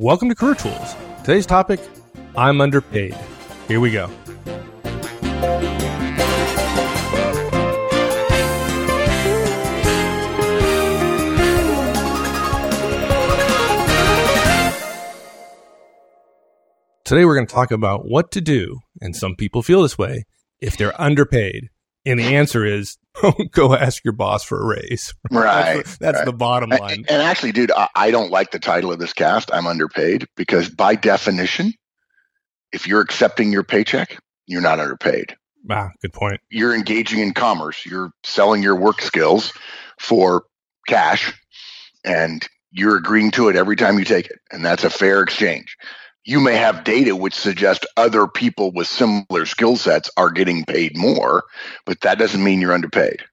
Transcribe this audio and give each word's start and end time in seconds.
Welcome 0.00 0.28
to 0.28 0.36
Career 0.36 0.54
Tools. 0.54 0.94
Today's 1.24 1.44
topic 1.44 1.80
I'm 2.36 2.60
underpaid. 2.60 3.16
Here 3.66 3.80
we 3.80 3.90
go. 3.90 4.06
Today, 17.02 17.24
we're 17.24 17.34
going 17.34 17.48
to 17.48 17.52
talk 17.52 17.72
about 17.72 18.06
what 18.06 18.30
to 18.30 18.40
do, 18.40 18.78
and 19.02 19.16
some 19.16 19.34
people 19.34 19.64
feel 19.64 19.82
this 19.82 19.98
way, 19.98 20.26
if 20.60 20.76
they're 20.76 20.98
underpaid. 21.00 21.70
And 22.08 22.18
the 22.18 22.36
answer 22.36 22.64
is 22.64 22.96
go 23.52 23.74
ask 23.74 24.02
your 24.04 24.12
boss 24.12 24.42
for 24.42 24.60
a 24.60 24.66
raise. 24.66 25.14
Right. 25.30 25.76
That's, 25.76 25.98
that's 26.00 26.18
right. 26.18 26.24
the 26.24 26.32
bottom 26.32 26.70
line. 26.70 26.98
And, 26.98 27.10
and 27.10 27.22
actually, 27.22 27.52
dude, 27.52 27.70
I, 27.70 27.88
I 27.94 28.10
don't 28.10 28.30
like 28.30 28.50
the 28.50 28.58
title 28.58 28.92
of 28.92 28.98
this 28.98 29.12
cast. 29.12 29.50
I'm 29.52 29.66
underpaid 29.66 30.26
because 30.36 30.70
by 30.70 30.94
definition, 30.94 31.74
if 32.72 32.86
you're 32.86 33.00
accepting 33.00 33.52
your 33.52 33.62
paycheck, 33.62 34.18
you're 34.46 34.62
not 34.62 34.80
underpaid. 34.80 35.36
Ah, 35.70 35.90
good 36.00 36.12
point. 36.12 36.40
You're 36.50 36.74
engaging 36.74 37.20
in 37.20 37.34
commerce. 37.34 37.84
You're 37.84 38.10
selling 38.24 38.62
your 38.62 38.76
work 38.76 39.02
skills 39.02 39.52
for 39.98 40.44
cash 40.86 41.34
and 42.04 42.46
you're 42.70 42.96
agreeing 42.96 43.30
to 43.32 43.48
it 43.48 43.56
every 43.56 43.76
time 43.76 43.98
you 43.98 44.04
take 44.04 44.26
it. 44.26 44.38
And 44.50 44.64
that's 44.64 44.84
a 44.84 44.90
fair 44.90 45.20
exchange. 45.22 45.76
You 46.28 46.40
may 46.40 46.56
have 46.56 46.84
data 46.84 47.16
which 47.16 47.32
suggests 47.34 47.86
other 47.96 48.26
people 48.26 48.70
with 48.70 48.86
similar 48.86 49.46
skill 49.46 49.76
sets 49.76 50.10
are 50.18 50.28
getting 50.30 50.66
paid 50.66 50.94
more, 50.94 51.44
but 51.86 52.02
that 52.02 52.18
doesn't 52.18 52.44
mean 52.44 52.60
you're 52.60 52.74
underpaid. 52.74 53.24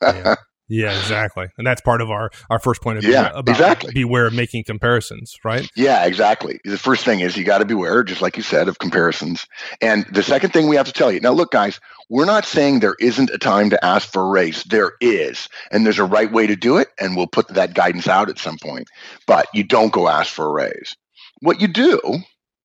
yeah. 0.00 0.36
yeah, 0.68 0.96
exactly. 0.96 1.48
And 1.58 1.66
that's 1.66 1.80
part 1.80 2.00
of 2.00 2.08
our, 2.08 2.30
our 2.48 2.60
first 2.60 2.82
point 2.82 2.98
of 2.98 3.02
view 3.02 3.14
Yeah, 3.14 3.30
about 3.30 3.48
exactly. 3.48 3.92
beware 3.92 4.26
of 4.26 4.32
making 4.32 4.62
comparisons, 4.62 5.34
right? 5.44 5.68
Yeah, 5.74 6.04
exactly. 6.04 6.60
The 6.64 6.78
first 6.78 7.04
thing 7.04 7.18
is 7.18 7.36
you 7.36 7.42
got 7.42 7.58
to 7.58 7.64
beware, 7.64 8.04
just 8.04 8.22
like 8.22 8.36
you 8.36 8.44
said, 8.44 8.68
of 8.68 8.78
comparisons. 8.78 9.44
And 9.80 10.06
the 10.12 10.22
second 10.22 10.52
thing 10.52 10.68
we 10.68 10.76
have 10.76 10.86
to 10.86 10.92
tell 10.92 11.10
you 11.10 11.18
now, 11.18 11.32
look, 11.32 11.50
guys, 11.50 11.80
we're 12.10 12.26
not 12.26 12.44
saying 12.44 12.78
there 12.78 12.96
isn't 13.00 13.30
a 13.30 13.38
time 13.38 13.70
to 13.70 13.84
ask 13.84 14.08
for 14.12 14.22
a 14.22 14.28
raise. 14.30 14.62
There 14.62 14.92
is. 15.00 15.48
And 15.72 15.84
there's 15.84 15.98
a 15.98 16.04
right 16.04 16.30
way 16.30 16.46
to 16.46 16.54
do 16.54 16.76
it. 16.76 16.90
And 17.00 17.16
we'll 17.16 17.26
put 17.26 17.48
that 17.48 17.74
guidance 17.74 18.06
out 18.06 18.30
at 18.30 18.38
some 18.38 18.56
point. 18.56 18.86
But 19.26 19.46
you 19.52 19.64
don't 19.64 19.92
go 19.92 20.06
ask 20.08 20.32
for 20.32 20.46
a 20.46 20.52
raise. 20.52 20.94
What 21.40 21.60
you 21.60 21.68
do 21.68 22.00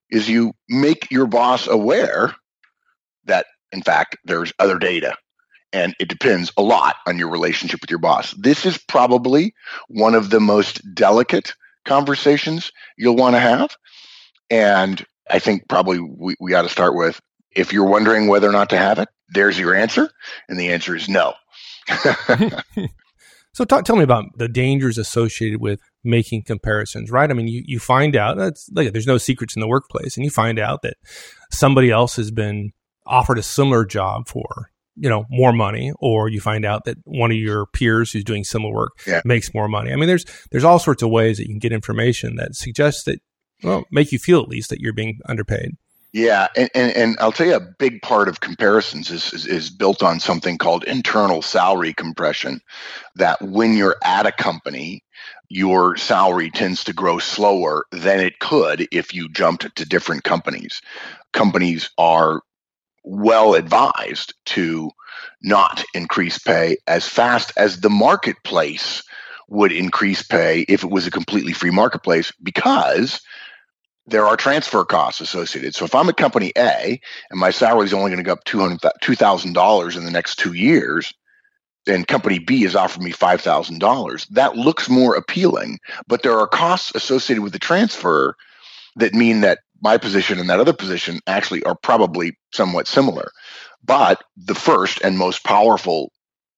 is 0.09 0.29
you 0.29 0.53
make 0.69 1.09
your 1.11 1.27
boss 1.27 1.67
aware 1.67 2.35
that, 3.25 3.45
in 3.71 3.81
fact, 3.81 4.17
there's 4.25 4.53
other 4.59 4.77
data. 4.77 5.15
And 5.73 5.95
it 5.99 6.07
depends 6.07 6.51
a 6.57 6.61
lot 6.61 6.95
on 7.05 7.17
your 7.17 7.29
relationship 7.29 7.81
with 7.81 7.89
your 7.89 7.99
boss. 7.99 8.31
This 8.31 8.65
is 8.65 8.77
probably 8.77 9.53
one 9.87 10.15
of 10.15 10.29
the 10.29 10.39
most 10.39 10.81
delicate 10.93 11.53
conversations 11.83 12.71
you'll 12.97 13.15
want 13.15 13.35
to 13.35 13.39
have. 13.39 13.75
And 14.49 15.03
I 15.29 15.39
think 15.39 15.67
probably 15.67 15.99
we, 15.99 16.35
we 16.39 16.53
ought 16.53 16.61
to 16.61 16.69
start 16.69 16.95
with 16.95 17.19
if 17.51 17.73
you're 17.73 17.85
wondering 17.85 18.27
whether 18.27 18.47
or 18.47 18.53
not 18.53 18.69
to 18.69 18.77
have 18.77 18.99
it, 18.99 19.09
there's 19.29 19.57
your 19.57 19.73
answer. 19.73 20.09
And 20.47 20.59
the 20.59 20.71
answer 20.71 20.95
is 20.95 21.09
no. 21.09 21.33
So 23.55 23.63
talk, 23.63 23.85
tell 23.85 23.95
me 23.95 24.03
about 24.03 24.25
the 24.37 24.49
dangers 24.49 24.97
associated 24.97 25.61
with 25.61 25.79
making 26.03 26.43
comparisons, 26.43 27.09
right? 27.09 27.31
I 27.31 27.33
mean, 27.33 27.47
you, 27.47 27.63
you 27.65 27.79
find 27.79 28.13
out 28.13 28.35
that's 28.35 28.69
like 28.73 28.91
there's 28.91 29.07
no 29.07 29.17
secrets 29.17 29.55
in 29.55 29.61
the 29.61 29.67
workplace, 29.67 30.17
and 30.17 30.25
you 30.25 30.29
find 30.29 30.59
out 30.59 30.81
that 30.81 30.97
somebody 31.51 31.89
else 31.89 32.17
has 32.17 32.31
been 32.31 32.71
offered 33.07 33.37
a 33.37 33.41
similar 33.43 33.85
job 33.85 34.27
for 34.27 34.71
you 34.97 35.09
know 35.09 35.23
more 35.29 35.53
money, 35.53 35.93
or 36.01 36.27
you 36.27 36.41
find 36.41 36.65
out 36.65 36.83
that 36.83 36.97
one 37.05 37.31
of 37.31 37.37
your 37.37 37.65
peers 37.67 38.11
who's 38.11 38.25
doing 38.25 38.43
similar 38.43 38.73
work 38.73 38.91
Yeah. 39.07 39.21
makes 39.23 39.53
more 39.53 39.69
money. 39.69 39.93
I 39.93 39.95
mean, 39.95 40.07
there's 40.07 40.25
there's 40.51 40.65
all 40.65 40.77
sorts 40.77 41.01
of 41.01 41.09
ways 41.09 41.37
that 41.37 41.43
you 41.43 41.53
can 41.53 41.59
get 41.59 41.71
information 41.71 42.35
that 42.35 42.55
suggests 42.55 43.03
that 43.03 43.19
well 43.63 43.85
make 43.89 44.11
you 44.11 44.19
feel 44.19 44.41
at 44.41 44.49
least 44.49 44.69
that 44.69 44.81
you're 44.81 44.91
being 44.93 45.19
underpaid. 45.29 45.77
Yeah, 46.15 46.47
and, 46.55 46.69
and, 46.73 46.95
and 46.95 47.17
I'll 47.19 47.33
tell 47.33 47.47
you 47.47 47.55
a 47.55 47.73
big 47.77 48.01
part 48.01 48.29
of 48.29 48.39
comparisons 48.39 49.11
is, 49.11 49.33
is 49.33 49.45
is 49.45 49.69
built 49.69 50.01
on 50.01 50.21
something 50.21 50.57
called 50.57 50.85
internal 50.85 51.41
salary 51.41 51.93
compression. 51.93 52.61
That 53.17 53.41
when 53.41 53.73
you're 53.73 53.97
at 54.01 54.25
a 54.25 54.31
company, 54.31 55.03
your 55.49 55.97
salary 55.97 56.51
tends 56.51 56.85
to 56.85 56.93
grow 56.93 57.17
slower 57.19 57.83
than 57.91 58.21
it 58.21 58.39
could 58.39 58.87
if 58.93 59.13
you 59.13 59.27
jumped 59.27 59.75
to 59.75 59.85
different 59.85 60.23
companies. 60.23 60.81
Companies 61.33 61.89
are 61.97 62.43
well 63.03 63.53
advised 63.53 64.35
to 64.45 64.91
not 65.43 65.83
increase 65.93 66.39
pay 66.39 66.77
as 66.87 67.05
fast 67.05 67.51
as 67.57 67.81
the 67.81 67.89
marketplace 67.89 69.03
would 69.49 69.73
increase 69.73 70.23
pay 70.23 70.61
if 70.69 70.81
it 70.81 70.89
was 70.89 71.05
a 71.05 71.11
completely 71.11 71.51
free 71.51 71.71
marketplace 71.71 72.31
because 72.41 73.19
there 74.07 74.25
are 74.25 74.37
transfer 74.37 74.85
costs 74.85 75.21
associated. 75.21 75.75
So 75.75 75.85
if 75.85 75.95
I'm 75.95 76.09
at 76.09 76.17
company 76.17 76.51
A 76.57 76.99
and 77.29 77.39
my 77.39 77.51
salary 77.51 77.85
is 77.85 77.93
only 77.93 78.11
going 78.11 78.23
to 78.23 78.27
go 78.27 78.33
up 78.33 78.45
$200 78.45 78.79
$2,000 79.01 79.97
in 79.97 80.05
the 80.05 80.11
next 80.11 80.35
two 80.35 80.53
years, 80.53 81.13
then 81.85 82.03
company 82.03 82.39
B 82.39 82.63
has 82.63 82.75
offered 82.75 83.03
me 83.03 83.11
$5,000. 83.11 84.27
That 84.29 84.55
looks 84.55 84.89
more 84.89 85.15
appealing, 85.15 85.79
but 86.07 86.23
there 86.23 86.37
are 86.39 86.47
costs 86.47 86.93
associated 86.95 87.43
with 87.43 87.53
the 87.53 87.59
transfer 87.59 88.35
that 88.95 89.13
mean 89.13 89.41
that 89.41 89.59
my 89.81 89.97
position 89.97 90.39
and 90.39 90.49
that 90.49 90.59
other 90.59 90.73
position 90.73 91.19
actually 91.27 91.63
are 91.63 91.75
probably 91.75 92.37
somewhat 92.53 92.87
similar. 92.87 93.31
But 93.83 94.23
the 94.35 94.55
first 94.55 95.01
and 95.03 95.17
most 95.17 95.43
powerful 95.43 96.11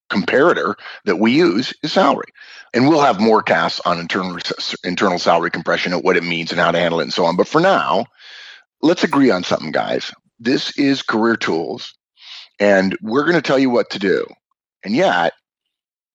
comparator 0.10 0.76
that 1.06 1.18
we 1.18 1.34
use 1.34 1.74
is 1.84 1.92
salary. 1.92 2.32
And 2.78 2.88
we'll 2.88 3.02
have 3.02 3.20
more 3.20 3.42
casts 3.42 3.82
on 3.86 4.00
internal 4.00 4.38
internal 4.84 5.18
salary 5.18 5.50
compression 5.50 5.94
and 5.94 6.04
what 6.04 6.16
it 6.16 6.24
means 6.24 6.52
and 6.52 6.62
how 6.62 6.70
to 6.70 6.78
handle 6.78 7.00
it 7.00 7.06
and 7.06 7.14
so 7.14 7.26
on. 7.26 7.36
But 7.36 7.48
for 7.48 7.60
now, 7.60 8.06
let's 8.84 9.04
agree 9.04 9.32
on 9.32 9.44
something, 9.44 9.72
guys. 9.72 10.14
This 10.40 10.78
is 10.78 11.02
career 11.02 11.38
tools, 11.38 11.96
and 12.60 12.96
we're 13.02 13.24
going 13.24 13.34
to 13.34 13.42
tell 13.42 13.58
you 13.58 13.72
what 13.72 13.90
to 13.90 14.00
do. 14.00 14.28
And 14.84 14.96
yet, 14.96 15.34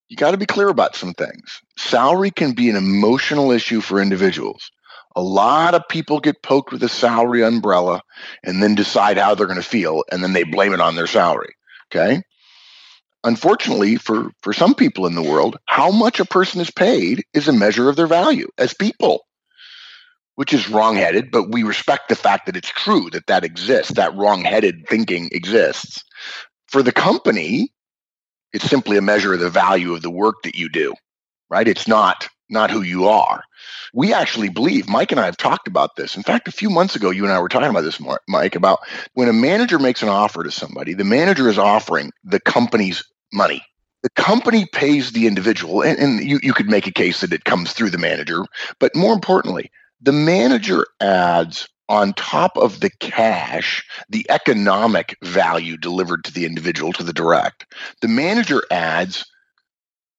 you 0.09 0.17
got 0.17 0.31
to 0.31 0.37
be 0.37 0.47
clear 0.47 0.69
about 0.69 0.95
some 0.95 1.15
things. 1.15 1.61
Salary 1.77 2.31
can 2.31 2.53
be 2.53 2.71
an 2.71 2.77
emotional 2.77 3.51
issue 3.51 3.81
for 3.81 4.01
individuals. 4.01 4.71
A 5.17 5.21
lot 5.21 5.75
of 5.75 5.89
people 5.89 6.21
get 6.21 6.45
poked 6.45 6.71
with 6.71 6.84
a 6.84 6.89
salary 6.89 7.43
umbrella 7.43 8.03
and 8.45 8.62
then 8.62 8.77
decide 8.77 9.19
how 9.19 9.34
they're 9.34 9.49
going 9.49 9.56
to 9.56 9.65
feel, 9.65 10.05
and 10.12 10.22
then 10.22 10.33
they 10.33 10.45
blame 10.45 10.75
it 10.75 10.81
on 10.81 10.95
their 10.95 11.09
salary. 11.09 11.56
Okay 11.93 12.22
unfortunately 13.25 13.97
for 13.97 14.31
for 14.43 14.53
some 14.53 14.75
people 14.75 15.06
in 15.06 15.15
the 15.15 15.22
world 15.22 15.56
how 15.66 15.91
much 15.91 16.21
a 16.21 16.25
person 16.25 16.60
is 16.60 16.71
paid 16.71 17.25
is 17.34 17.49
a 17.49 17.53
measure 17.53 17.88
of 17.88 17.97
their 17.97 18.06
value 18.06 18.49
as 18.59 18.75
people 18.75 19.25
which 20.34 20.53
is 20.53 20.69
wrongheaded 20.69 21.31
but 21.31 21.50
we 21.50 21.62
respect 21.62 22.09
the 22.09 22.16
fact 22.16 22.47
that 22.47 22.56
it's 22.56 22.71
true 22.71 23.09
that 23.10 23.27
that 23.27 23.44
exists 23.44 23.93
that 23.93 24.15
wrongheaded 24.15 24.87
thinking 24.88 25.28
exists. 25.33 26.03
For 26.69 26.83
the 26.83 26.93
company 26.93 27.72
it's 28.53 28.69
simply 28.69 28.99
a 28.99 29.03
measure 29.03 29.34
of 29.34 29.41
the 29.41 29.50
value 29.50 29.94
of 29.94 30.03
the 30.03 30.10
work 30.10 30.37
that 30.44 30.56
you 30.56 30.69
do 30.69 30.94
right? 31.53 31.69
It's 31.69 31.87
not 31.87 32.28
not 32.53 32.71
who 32.71 32.83
you 32.83 33.09
are. 33.09 33.43
We 33.95 34.13
actually 34.13 34.49
believe 34.49 34.89
mike 34.89 35.11
and 35.11 35.21
i 35.21 35.25
have 35.25 35.37
talked 35.37 35.67
about 35.67 35.97
this. 35.97 36.17
In 36.17 36.23
fact 36.23 36.49
a 36.49 36.53
few 36.53 36.71
months 36.71 36.95
ago 36.95 37.11
you 37.11 37.25
and 37.25 37.33
i 37.33 37.41
were 37.41 37.49
talking 37.49 37.71
about 37.71 37.83
this 37.83 38.01
mike 38.29 38.55
about 38.55 38.81
when 39.15 39.29
a 39.29 39.33
manager 39.33 39.79
makes 39.79 40.03
an 40.03 40.09
offer 40.09 40.45
to 40.45 40.51
somebody 40.51 40.95
the 40.95 41.05
manager 41.05 41.49
is 41.49 41.59
offering 41.59 42.13
the 42.25 42.41
company's 42.41 43.03
money. 43.33 43.63
The 44.03 44.11
company 44.11 44.67
pays 44.73 45.13
the 45.13 45.27
individual 45.29 45.83
and, 45.83 45.99
and 45.99 46.25
you, 46.25 46.41
you 46.43 46.53
could 46.53 46.69
make 46.69 46.87
a 46.87 46.93
case 46.93 47.21
that 47.21 47.33
it 47.33 47.45
comes 47.45 47.73
through 47.73 47.91
the 47.91 47.99
manager 47.99 48.45
but 48.79 48.95
more 48.95 49.15
importantly 49.15 49.71
the 50.01 50.13
manager 50.13 50.87
adds 51.01 51.69
on 51.89 52.13
top 52.15 52.57
of 52.57 52.81
the 52.81 52.91
cash 53.01 53.84
the 54.09 54.27
economic 54.31 55.17
value 55.23 55.77
delivered 55.77 56.25
to 56.25 56.33
the 56.33 56.47
individual 56.47 56.93
to 56.93 57.03
the 57.03 57.13
direct. 57.13 57.67
The 58.01 58.09
manager 58.09 58.63
adds 58.71 59.25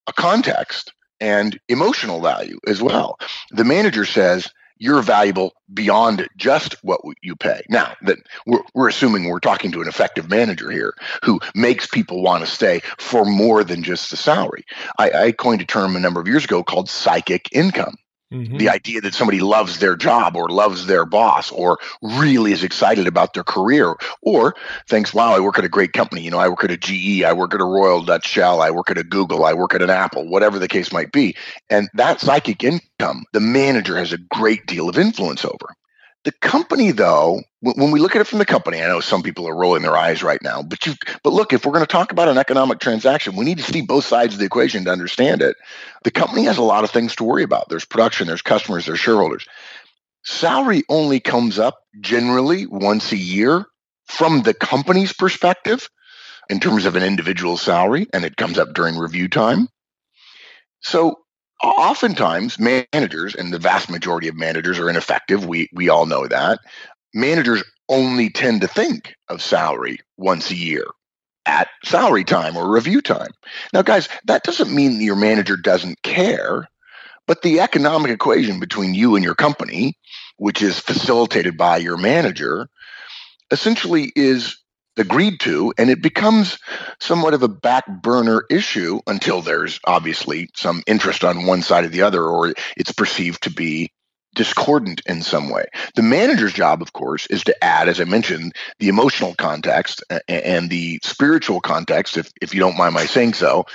a 0.08 0.14
context 0.14 0.94
and 1.24 1.60
emotional 1.70 2.20
value 2.20 2.60
as 2.68 2.82
well 2.82 3.18
the 3.52 3.64
manager 3.64 4.06
says 4.06 4.50
you're 4.78 5.02
valuable 5.02 5.54
beyond 5.74 6.28
just 6.36 6.76
what 6.84 7.00
you 7.22 7.38
pay. 7.38 7.62
Now, 7.70 7.96
that 8.02 8.18
we're, 8.46 8.64
we're 8.74 8.90
assuming 8.90 9.26
we're 9.26 9.40
talking 9.40 9.72
to 9.72 9.82
an 9.82 9.88
effective 9.88 10.30
manager 10.30 10.70
here 10.70 10.94
who 11.24 11.40
makes 11.56 11.88
people 11.88 12.22
want 12.22 12.44
to 12.44 12.52
stay 12.52 12.82
for 12.98 13.24
more 13.24 13.64
than 13.64 13.84
just 13.84 14.12
the 14.12 14.18
salary. 14.18 14.66
I, 14.98 15.12
I 15.12 15.32
coined 15.32 15.62
a 15.62 15.66
term 15.66 15.96
a 15.96 16.00
number 16.00 16.20
of 16.20 16.28
years 16.28 16.44
ago 16.44 16.64
called 16.64 16.90
psychic 16.90 17.48
income. 17.54 17.96
Mhm. 18.34 18.58
The 18.58 18.70
idea 18.70 19.00
that 19.02 19.14
somebody 19.14 19.40
loves 19.40 19.78
their 19.80 19.96
job 19.96 20.36
or 20.36 20.50
loves 20.50 20.88
their 20.88 21.06
boss 21.06 21.52
or 21.52 21.78
really 22.02 22.52
is 22.52 22.64
excited 22.64 23.08
about 23.08 23.34
their 23.34 23.44
career 23.44 23.96
or 24.22 24.56
thinks, 24.90 25.14
wow, 25.14 25.34
I 25.36 25.40
work 25.40 25.60
at 25.60 25.66
a 25.66 25.70
great 25.70 25.94
company. 25.94 26.22
You 26.22 26.32
know, 26.32 26.40
I 26.40 26.50
work 26.50 26.64
at 26.64 26.72
a 26.72 26.78
GE, 26.78 27.24
I 27.24 27.32
work 27.34 27.54
at 27.54 27.62
a 27.62 27.66
Royal 27.66 28.02
Dutch 28.02 28.28
Shell, 28.28 28.62
I 28.62 28.72
work 28.72 28.90
at 28.90 28.98
a 28.98 29.04
Google, 29.04 29.46
I 29.46 29.54
work 29.54 29.76
at 29.76 29.84
an 29.84 29.92
Apple, 29.92 30.28
whatever 30.28 30.58
the 30.58 30.68
case 30.68 30.92
might 30.92 31.12
be. 31.12 31.36
And 31.70 31.90
that 31.94 32.20
psychic 32.22 32.64
income, 32.64 33.26
the 33.34 33.40
manager 33.40 33.98
has 33.98 34.12
a 34.14 34.18
great 34.18 34.66
deal 34.66 34.90
of 34.90 34.98
influence 34.98 35.46
over. 35.46 35.76
The 36.24 36.32
company, 36.32 36.92
though, 36.92 37.42
when 37.60 37.92
we 37.92 38.00
look 38.00 38.16
at 38.16 38.22
it 38.22 38.28
from 38.28 38.40
the 38.40 38.46
company, 38.46 38.82
I 38.82 38.88
know 38.88 39.02
some 39.02 39.24
people 39.24 39.46
are 39.48 39.56
rolling 39.56 39.82
their 39.82 39.98
eyes 39.98 40.24
right 40.24 40.42
now, 40.42 40.62
but 40.62 40.86
you, 40.86 40.94
but 41.22 41.34
look, 41.34 41.52
if 41.52 41.66
we're 41.66 41.74
going 41.74 41.84
to 41.86 41.92
talk 41.92 42.14
about 42.14 42.30
an 42.30 42.38
economic 42.38 42.80
transaction, 42.80 43.36
we 43.36 43.44
need 43.44 43.58
to 43.58 43.64
see 43.64 43.82
both 43.82 44.06
sides 44.06 44.34
of 44.34 44.40
the 44.40 44.46
equation 44.46 44.86
to 44.86 44.92
understand 44.92 45.42
it. 45.42 45.58
The 46.04 46.12
company 46.12 46.46
has 46.46 46.58
a 46.58 46.64
lot 46.64 46.86
of 46.86 46.92
things 46.92 47.16
to 47.18 47.26
worry 47.26 47.44
about. 47.44 47.68
There's 47.68 47.84
production, 47.84 48.28
there's 48.28 48.42
customers, 48.42 48.86
there's 48.86 49.02
shareholders. 49.02 49.46
salary 50.24 50.84
only 50.88 51.20
comes 51.20 51.60
up 51.60 51.80
generally 52.00 52.68
once 52.68 53.12
a 53.12 53.18
year 53.18 53.66
from 54.06 54.44
the 54.44 54.54
company's 54.54 55.12
perspective 55.12 55.90
in 56.50 56.62
terms 56.62 56.86
of 56.86 56.96
an 56.96 57.04
individual 57.04 57.58
salary, 57.58 58.08
and 58.14 58.24
it 58.24 58.38
comes 58.38 58.58
up 58.58 58.74
during 58.74 58.98
review 58.98 59.28
time. 59.28 59.68
So 60.82 61.23
oftentimes 61.64 62.60
managers 62.60 63.36
and 63.36 63.54
the 63.54 63.60
vast 63.60 63.90
majority 63.90 64.28
of 64.28 64.36
managers 64.36 64.80
are 64.80 64.90
ineffective. 64.90 65.46
We 65.46 65.70
we 65.74 65.90
all 65.90 66.06
know 66.06 66.28
that. 66.28 66.60
Managers 67.14 67.64
only 67.90 68.30
tend 68.30 68.62
to 68.62 68.68
think 68.68 69.16
of 69.30 69.42
salary 69.42 70.00
once 70.18 70.52
a 70.52 70.56
year 70.56 70.86
at 71.46 71.68
salary 71.84 72.24
time 72.24 72.56
or 72.56 72.72
review 72.72 73.02
time. 73.02 73.32
Now 73.74 73.82
guys 73.82 74.10
that 74.26 74.44
doesn't 74.44 74.74
mean 74.74 75.02
your 75.02 75.16
manager 75.16 75.58
doesn't 75.58 76.02
care 76.04 76.68
but 77.28 77.42
the 77.42 77.60
economic 77.62 78.12
equation 78.12 78.60
between 78.60 78.94
you 78.94 79.16
and 79.16 79.24
your 79.24 79.36
company 79.36 79.98
which 80.38 80.62
is 80.62 80.80
facilitated 80.80 81.58
by 81.58 81.78
your 81.78 81.98
manager 81.98 82.68
essentially 83.52 84.12
is 84.16 84.58
agreed 84.98 85.40
to, 85.42 85.74
and 85.78 85.90
it 85.90 86.02
becomes 86.02 86.60
somewhat 87.00 87.34
of 87.34 87.44
a 87.44 87.48
back 87.48 87.86
burner 87.88 88.46
issue 88.50 89.00
until 89.08 89.42
there's 89.42 89.80
obviously 89.86 90.50
some 90.56 90.84
interest 90.88 91.24
on 91.24 91.46
one 91.46 91.62
side 91.62 91.86
or 91.86 91.90
the 91.90 92.02
other, 92.02 92.24
or 92.24 92.54
it's 92.78 92.92
perceived 92.92 93.44
to 93.44 93.50
be 93.50 93.92
discordant 94.36 95.02
in 95.06 95.22
some 95.22 95.50
way. 95.50 95.66
The 95.96 96.02
manager's 96.02 96.54
job, 96.54 96.82
of 96.82 96.94
course, 96.94 97.28
is 97.28 97.44
to 97.44 97.64
add, 97.64 97.88
as 97.88 98.02
I 98.02 98.06
mentioned, 98.06 98.54
the 98.80 98.88
emotional 98.88 99.36
context 99.36 100.04
and 100.28 100.70
the 100.70 101.00
spiritual 101.04 101.62
context, 101.62 102.18
if, 102.18 102.32
if 102.42 102.54
you 102.54 102.60
don't 102.60 102.78
mind 102.78 102.96
my 102.96 103.06
saying 103.06 103.34
so, 103.34 103.66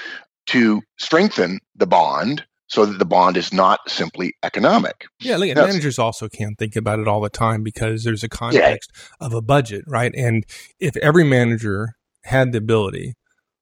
to 0.46 0.82
strengthen 0.98 1.60
the 1.76 1.86
bond 1.86 2.44
so 2.68 2.84
that 2.86 2.98
the 2.98 3.04
bond 3.04 3.36
is 3.36 3.52
not 3.52 3.80
simply 3.88 4.34
economic. 4.42 5.06
Yeah, 5.20 5.36
look, 5.36 5.54
managers 5.56 5.98
also 5.98 6.28
can't 6.28 6.58
think 6.58 6.76
about 6.76 6.98
it 6.98 7.08
all 7.08 7.20
the 7.20 7.30
time 7.30 7.62
because 7.62 8.04
there's 8.04 8.22
a 8.22 8.28
context 8.28 8.90
yeah. 8.94 9.26
of 9.26 9.32
a 9.32 9.42
budget, 9.42 9.84
right? 9.86 10.14
And 10.14 10.44
if 10.78 10.96
every 10.98 11.24
manager 11.24 11.94
had 12.24 12.52
the 12.52 12.58
ability, 12.58 13.14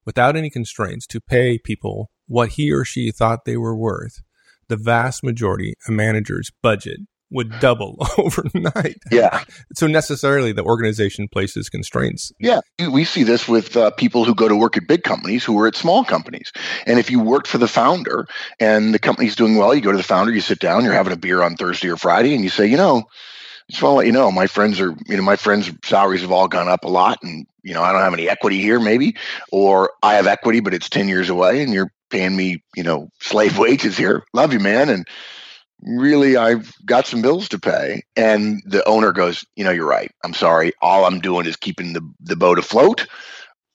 without 0.04 0.36
any 0.36 0.50
constraints, 0.50 1.06
to 1.06 1.20
pay 1.20 1.58
people 1.58 2.10
what 2.26 2.50
he 2.50 2.72
or 2.72 2.84
she 2.84 3.12
thought 3.12 3.44
they 3.44 3.56
were 3.56 3.76
worth, 3.76 4.22
the 4.68 4.76
vast 4.76 5.22
majority 5.22 5.74
of 5.86 5.94
managers' 5.94 6.50
budget 6.62 7.00
would 7.30 7.58
double 7.60 7.96
overnight. 8.18 8.96
Yeah. 9.10 9.44
So 9.74 9.86
necessarily 9.86 10.52
the 10.52 10.62
organization 10.62 11.28
places 11.28 11.68
constraints. 11.68 12.32
Yeah. 12.38 12.60
We 12.90 13.04
see 13.04 13.22
this 13.22 13.48
with 13.48 13.76
uh, 13.76 13.90
people 13.92 14.24
who 14.24 14.34
go 14.34 14.48
to 14.48 14.56
work 14.56 14.76
at 14.76 14.86
big 14.86 15.02
companies 15.02 15.44
who 15.44 15.58
are 15.60 15.66
at 15.66 15.76
small 15.76 16.04
companies. 16.04 16.52
And 16.86 16.98
if 16.98 17.10
you 17.10 17.20
worked 17.20 17.48
for 17.48 17.58
the 17.58 17.68
founder 17.68 18.26
and 18.60 18.94
the 18.94 18.98
company's 18.98 19.36
doing 19.36 19.56
well, 19.56 19.74
you 19.74 19.80
go 19.80 19.92
to 19.92 19.98
the 19.98 20.04
founder, 20.04 20.32
you 20.32 20.40
sit 20.40 20.60
down, 20.60 20.84
you're 20.84 20.92
having 20.92 21.12
a 21.12 21.16
beer 21.16 21.42
on 21.42 21.56
Thursday 21.56 21.88
or 21.88 21.96
Friday, 21.96 22.34
and 22.34 22.44
you 22.44 22.50
say, 22.50 22.66
you 22.66 22.76
know, 22.76 23.04
just 23.70 23.82
want 23.82 23.94
to 23.94 23.96
let 23.96 24.06
you 24.06 24.12
know, 24.12 24.30
my 24.30 24.46
friends 24.46 24.80
are, 24.80 24.94
you 25.06 25.16
know, 25.16 25.22
my 25.22 25.36
friends' 25.36 25.70
salaries 25.84 26.20
have 26.20 26.30
all 26.30 26.46
gone 26.46 26.68
up 26.68 26.84
a 26.84 26.88
lot, 26.88 27.18
and 27.22 27.46
you 27.62 27.74
know, 27.74 27.82
I 27.82 27.92
don't 27.92 28.02
have 28.02 28.12
any 28.12 28.28
equity 28.28 28.58
here, 28.58 28.78
maybe, 28.78 29.16
or 29.50 29.90
I 30.02 30.14
have 30.14 30.28
equity, 30.28 30.60
but 30.60 30.72
it's 30.72 30.88
ten 30.88 31.08
years 31.08 31.28
away, 31.28 31.62
and 31.62 31.72
you're 31.72 31.90
paying 32.10 32.36
me, 32.36 32.62
you 32.76 32.84
know, 32.84 33.08
slave 33.20 33.58
wages 33.58 33.96
here. 33.96 34.22
Love 34.32 34.52
you, 34.52 34.60
man, 34.60 34.88
and 34.88 35.06
really 35.82 36.36
I've 36.36 36.72
got 36.84 37.06
some 37.06 37.22
bills 37.22 37.48
to 37.50 37.58
pay. 37.58 38.02
And 38.16 38.62
the 38.66 38.86
owner 38.88 39.12
goes, 39.12 39.44
you 39.56 39.64
know, 39.64 39.70
you're 39.70 39.88
right. 39.88 40.10
I'm 40.24 40.34
sorry. 40.34 40.72
All 40.80 41.04
I'm 41.04 41.20
doing 41.20 41.46
is 41.46 41.56
keeping 41.56 41.92
the, 41.92 42.08
the 42.20 42.36
boat 42.36 42.58
afloat. 42.58 43.06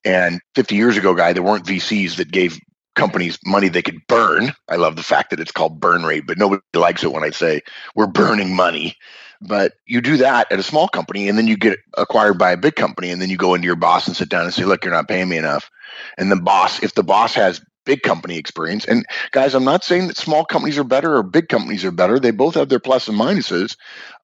And 0.03 0.41
50 0.55 0.75
years 0.75 0.97
ago, 0.97 1.13
guy, 1.13 1.33
there 1.33 1.43
weren't 1.43 1.65
VCs 1.65 2.15
that 2.15 2.31
gave 2.31 2.59
companies 2.95 3.37
money 3.45 3.69
they 3.69 3.81
could 3.81 4.05
burn. 4.07 4.51
I 4.67 4.75
love 4.75 4.95
the 4.95 5.03
fact 5.03 5.29
that 5.29 5.39
it's 5.39 5.51
called 5.51 5.79
burn 5.79 6.03
rate, 6.03 6.25
but 6.27 6.37
nobody 6.37 6.61
likes 6.75 7.03
it 7.03 7.11
when 7.11 7.23
I 7.23 7.29
say 7.29 7.61
we're 7.95 8.07
burning 8.07 8.55
money. 8.55 8.95
But 9.41 9.73
you 9.87 10.01
do 10.01 10.17
that 10.17 10.51
at 10.51 10.59
a 10.59 10.63
small 10.63 10.87
company 10.87 11.27
and 11.27 11.37
then 11.37 11.47
you 11.47 11.57
get 11.57 11.79
acquired 11.97 12.37
by 12.37 12.51
a 12.51 12.57
big 12.57 12.75
company 12.75 13.09
and 13.09 13.19
then 13.19 13.29
you 13.29 13.37
go 13.37 13.55
into 13.55 13.65
your 13.65 13.75
boss 13.75 14.07
and 14.07 14.15
sit 14.15 14.29
down 14.29 14.43
and 14.43 14.53
say, 14.53 14.65
look, 14.65 14.83
you're 14.85 14.93
not 14.93 15.07
paying 15.07 15.29
me 15.29 15.37
enough. 15.37 15.69
And 16.17 16.31
the 16.31 16.35
boss, 16.35 16.83
if 16.83 16.93
the 16.93 17.03
boss 17.03 17.33
has 17.33 17.59
big 17.85 18.01
company 18.01 18.37
experience. 18.37 18.85
And 18.85 19.05
guys, 19.31 19.53
I'm 19.55 19.63
not 19.63 19.83
saying 19.83 20.07
that 20.07 20.17
small 20.17 20.45
companies 20.45 20.77
are 20.77 20.83
better 20.83 21.15
or 21.15 21.23
big 21.23 21.49
companies 21.49 21.85
are 21.85 21.91
better. 21.91 22.19
They 22.19 22.31
both 22.31 22.55
have 22.55 22.69
their 22.69 22.79
plus 22.79 23.07
and 23.07 23.17
minuses. 23.17 23.75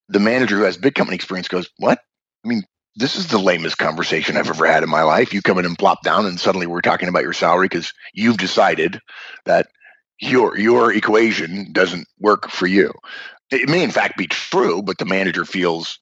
The 0.10 0.20
manager 0.20 0.58
who 0.58 0.64
has 0.64 0.78
big 0.78 0.96
company 0.96 1.16
experience 1.16 1.48
goes, 1.48 1.70
What? 1.78 2.00
I 2.46 2.48
mean, 2.48 2.64
this 2.96 3.16
is 3.16 3.28
the 3.28 3.38
lamest 3.38 3.78
conversation 3.78 4.38
I've 4.38 4.50
ever 4.50 4.66
had 4.66 4.84
in 4.84 4.90
my 4.90 5.04
life. 5.04 5.34
You 5.34 5.42
come 5.42 5.60
in 5.60 5.66
and 5.66 5.78
plop 5.78 6.04
down, 6.04 6.26
and 6.26 6.40
suddenly 6.40 6.66
we're 6.66 6.82
talking 6.82 7.10
about 7.10 7.24
your 7.24 7.34
salary 7.34 7.66
because 7.66 7.94
you've 8.14 8.38
decided 8.38 9.00
that 9.46 9.68
your 10.20 10.58
your 10.58 10.92
equation 10.92 11.72
doesn't 11.72 12.08
work 12.20 12.50
for 12.50 12.66
you. 12.66 12.92
It 13.52 13.70
may 13.70 13.84
in 13.84 13.92
fact 13.92 14.18
be 14.18 14.28
true, 14.28 14.82
but 14.82 14.98
the 14.98 15.06
manager 15.06 15.46
feels 15.46 16.00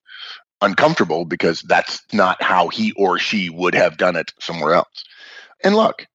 uncomfortable 0.62 1.26
because 1.26 1.62
that's 1.62 2.02
not 2.14 2.42
how 2.42 2.70
he 2.70 2.94
or 2.94 3.20
she 3.20 3.50
would 3.50 3.76
have 3.76 3.98
done 3.98 4.16
it 4.16 4.32
somewhere 4.40 4.74
else. 4.74 5.04
And 5.64 5.76
look, 5.76 6.08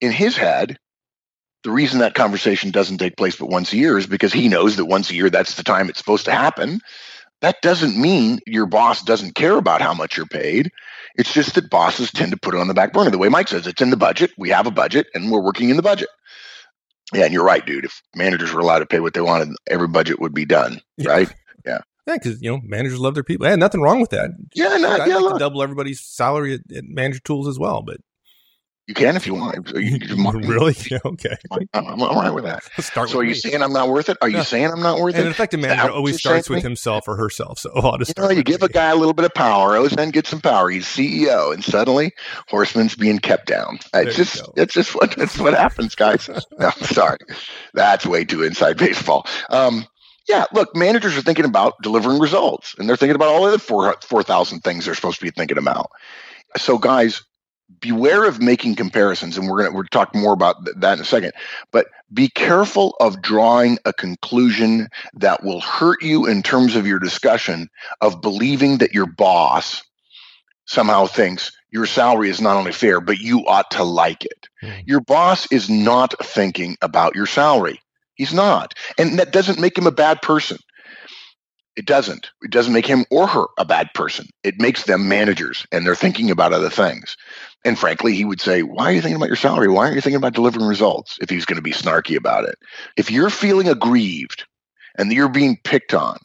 in 0.00 0.12
his 0.12 0.36
head, 0.36 0.78
the 1.62 1.70
reason 1.70 1.98
that 1.98 2.14
conversation 2.14 2.70
doesn't 2.70 2.98
take 2.98 3.16
place 3.16 3.36
but 3.36 3.50
once 3.50 3.72
a 3.72 3.76
year 3.76 3.98
is 3.98 4.06
because 4.06 4.32
he 4.32 4.48
knows 4.48 4.76
that 4.76 4.86
once 4.86 5.10
a 5.10 5.14
year 5.14 5.30
that's 5.30 5.54
the 5.54 5.62
time 5.62 5.88
it's 5.88 5.98
supposed 5.98 6.24
to 6.24 6.32
happen. 6.32 6.80
That 7.40 7.62
doesn't 7.62 8.00
mean 8.00 8.40
your 8.46 8.66
boss 8.66 9.02
doesn't 9.02 9.34
care 9.34 9.56
about 9.56 9.80
how 9.80 9.94
much 9.94 10.16
you're 10.16 10.26
paid. 10.26 10.70
It's 11.16 11.32
just 11.32 11.54
that 11.54 11.70
bosses 11.70 12.10
tend 12.10 12.32
to 12.32 12.38
put 12.38 12.54
it 12.54 12.60
on 12.60 12.68
the 12.68 12.74
back 12.74 12.92
burner. 12.92 13.10
The 13.10 13.18
way 13.18 13.28
Mike 13.28 13.48
says, 13.48 13.66
it's 13.66 13.82
in 13.82 13.90
the 13.90 13.96
budget. 13.96 14.30
We 14.36 14.50
have 14.50 14.66
a 14.66 14.70
budget 14.70 15.06
and 15.14 15.30
we're 15.30 15.42
working 15.42 15.70
in 15.70 15.76
the 15.76 15.82
budget. 15.82 16.08
Yeah, 17.12 17.24
and 17.24 17.32
you're 17.32 17.44
right, 17.44 17.64
dude. 17.64 17.84
If 17.84 18.02
managers 18.14 18.52
were 18.52 18.60
allowed 18.60 18.80
to 18.80 18.86
pay 18.86 19.00
what 19.00 19.14
they 19.14 19.20
wanted, 19.20 19.48
every 19.68 19.88
budget 19.88 20.20
would 20.20 20.34
be 20.34 20.44
done, 20.44 20.80
yeah. 20.96 21.10
right? 21.10 21.34
Yeah. 21.66 21.80
Yeah, 22.06 22.14
because 22.14 22.40
you 22.40 22.50
know 22.50 22.60
managers 22.62 22.98
love 22.98 23.14
their 23.14 23.24
people. 23.24 23.46
Yeah, 23.46 23.56
nothing 23.56 23.82
wrong 23.82 24.00
with 24.00 24.10
that. 24.10 24.30
Yeah, 24.54 24.76
not, 24.76 25.00
I'd 25.00 25.08
yeah, 25.08 25.16
like 25.16 25.34
to 25.34 25.38
double 25.38 25.62
everybody's 25.62 26.00
salary 26.00 26.54
at, 26.54 26.76
at 26.76 26.84
manager 26.84 27.20
tools 27.20 27.46
as 27.46 27.58
well, 27.58 27.82
but 27.82 27.98
you 28.86 28.94
can 28.94 29.16
if 29.16 29.26
you 29.26 29.34
want. 29.34 29.70
Really? 30.50 30.74
Yeah, 30.90 30.98
okay. 31.04 31.36
I'm, 31.50 31.68
I'm 31.74 32.02
all 32.02 32.14
right 32.14 32.30
with 32.30 32.44
that. 32.44 32.64
Start 32.82 33.10
so 33.10 33.20
are 33.20 33.22
you 33.22 33.30
me. 33.30 33.34
saying 33.34 33.62
I'm 33.62 33.72
not 33.72 33.88
worth 33.88 34.08
it? 34.08 34.16
Are 34.20 34.28
you 34.28 34.42
saying 34.42 34.70
I'm 34.70 34.82
not 34.82 34.98
worth 34.98 35.14
and 35.14 35.24
it? 35.24 35.26
An 35.26 35.30
effective 35.30 35.60
manager 35.60 35.90
always 35.90 36.18
starts 36.18 36.50
with 36.50 36.62
himself 36.62 37.06
or 37.06 37.16
herself. 37.16 37.58
So 37.58 37.70
I'll 37.74 37.98
just 37.98 38.16
you, 38.16 38.22
know, 38.22 38.30
you 38.30 38.42
give 38.42 38.62
a 38.62 38.68
guy 38.68 38.90
a 38.90 38.96
little 38.96 39.14
bit 39.14 39.24
of 39.24 39.34
power, 39.34 39.76
always 39.76 39.92
then 39.92 40.10
get 40.10 40.26
some 40.26 40.40
power. 40.40 40.68
He's 40.70 40.86
CEO, 40.86 41.52
and 41.52 41.62
suddenly 41.62 42.12
Horstman's 42.50 42.96
being 42.96 43.18
kept 43.18 43.46
down. 43.46 43.78
It's 43.94 44.16
just 44.16 44.42
it's 44.56 44.74
just 44.74 44.94
what 44.94 45.12
that's 45.12 45.38
what 45.38 45.54
happens, 45.54 45.94
guys. 45.94 46.28
no, 46.58 46.70
sorry, 46.70 47.18
that's 47.74 48.06
way 48.06 48.24
too 48.24 48.42
inside 48.42 48.76
baseball. 48.76 49.26
Um, 49.50 49.86
yeah, 50.28 50.44
look, 50.52 50.74
managers 50.76 51.16
are 51.16 51.22
thinking 51.22 51.44
about 51.44 51.74
delivering 51.82 52.18
results, 52.18 52.74
and 52.78 52.88
they're 52.88 52.96
thinking 52.96 53.16
about 53.16 53.28
all 53.28 53.50
the 53.50 53.58
four 53.58 53.96
four 54.02 54.22
thousand 54.22 54.60
things 54.60 54.84
they're 54.84 54.94
supposed 54.94 55.18
to 55.18 55.24
be 55.24 55.30
thinking 55.30 55.58
about. 55.58 55.90
So, 56.56 56.78
guys, 56.78 57.22
beware 57.78 58.24
of 58.24 58.40
making 58.40 58.74
comparisons 58.74 59.38
and 59.38 59.48
we're 59.48 59.58
going 59.58 59.70
to 59.70 59.76
we're 59.76 59.84
talk 59.84 60.14
more 60.14 60.32
about 60.32 60.56
that 60.76 60.94
in 60.94 61.00
a 61.00 61.04
second 61.04 61.32
but 61.70 61.86
be 62.12 62.28
careful 62.28 62.96
of 63.00 63.22
drawing 63.22 63.78
a 63.84 63.92
conclusion 63.92 64.88
that 65.14 65.44
will 65.44 65.60
hurt 65.60 66.02
you 66.02 66.26
in 66.26 66.42
terms 66.42 66.74
of 66.74 66.86
your 66.86 66.98
discussion 66.98 67.68
of 68.00 68.20
believing 68.20 68.78
that 68.78 68.92
your 68.92 69.06
boss 69.06 69.82
somehow 70.66 71.06
thinks 71.06 71.52
your 71.70 71.86
salary 71.86 72.28
is 72.28 72.40
not 72.40 72.56
only 72.56 72.72
fair 72.72 73.00
but 73.00 73.18
you 73.18 73.46
ought 73.46 73.70
to 73.70 73.84
like 73.84 74.24
it 74.24 74.48
mm. 74.62 74.82
your 74.86 75.00
boss 75.00 75.50
is 75.52 75.70
not 75.70 76.12
thinking 76.24 76.76
about 76.82 77.14
your 77.14 77.26
salary 77.26 77.80
he's 78.14 78.34
not 78.34 78.74
and 78.98 79.18
that 79.18 79.32
doesn't 79.32 79.60
make 79.60 79.78
him 79.78 79.86
a 79.86 79.92
bad 79.92 80.20
person 80.22 80.58
it 81.76 81.86
doesn't. 81.86 82.30
It 82.42 82.50
doesn't 82.50 82.72
make 82.72 82.86
him 82.86 83.06
or 83.10 83.26
her 83.26 83.46
a 83.56 83.64
bad 83.64 83.88
person. 83.94 84.26
It 84.42 84.60
makes 84.60 84.84
them 84.84 85.08
managers 85.08 85.66
and 85.72 85.86
they're 85.86 85.94
thinking 85.94 86.30
about 86.30 86.52
other 86.52 86.68
things. 86.68 87.16
And 87.64 87.78
frankly, 87.78 88.14
he 88.14 88.24
would 88.24 88.40
say, 88.40 88.62
Why 88.62 88.86
are 88.86 88.92
you 88.92 89.02
thinking 89.02 89.16
about 89.16 89.28
your 89.28 89.36
salary? 89.36 89.68
Why 89.68 89.84
aren't 89.84 89.96
you 89.96 90.00
thinking 90.00 90.16
about 90.16 90.34
delivering 90.34 90.66
results? 90.66 91.18
If 91.20 91.30
he's 91.30 91.44
going 91.44 91.56
to 91.56 91.62
be 91.62 91.72
snarky 91.72 92.16
about 92.16 92.44
it. 92.44 92.58
If 92.96 93.10
you're 93.10 93.30
feeling 93.30 93.68
aggrieved 93.68 94.44
and 94.96 95.12
you're 95.12 95.28
being 95.28 95.58
picked 95.62 95.94
on 95.94 96.18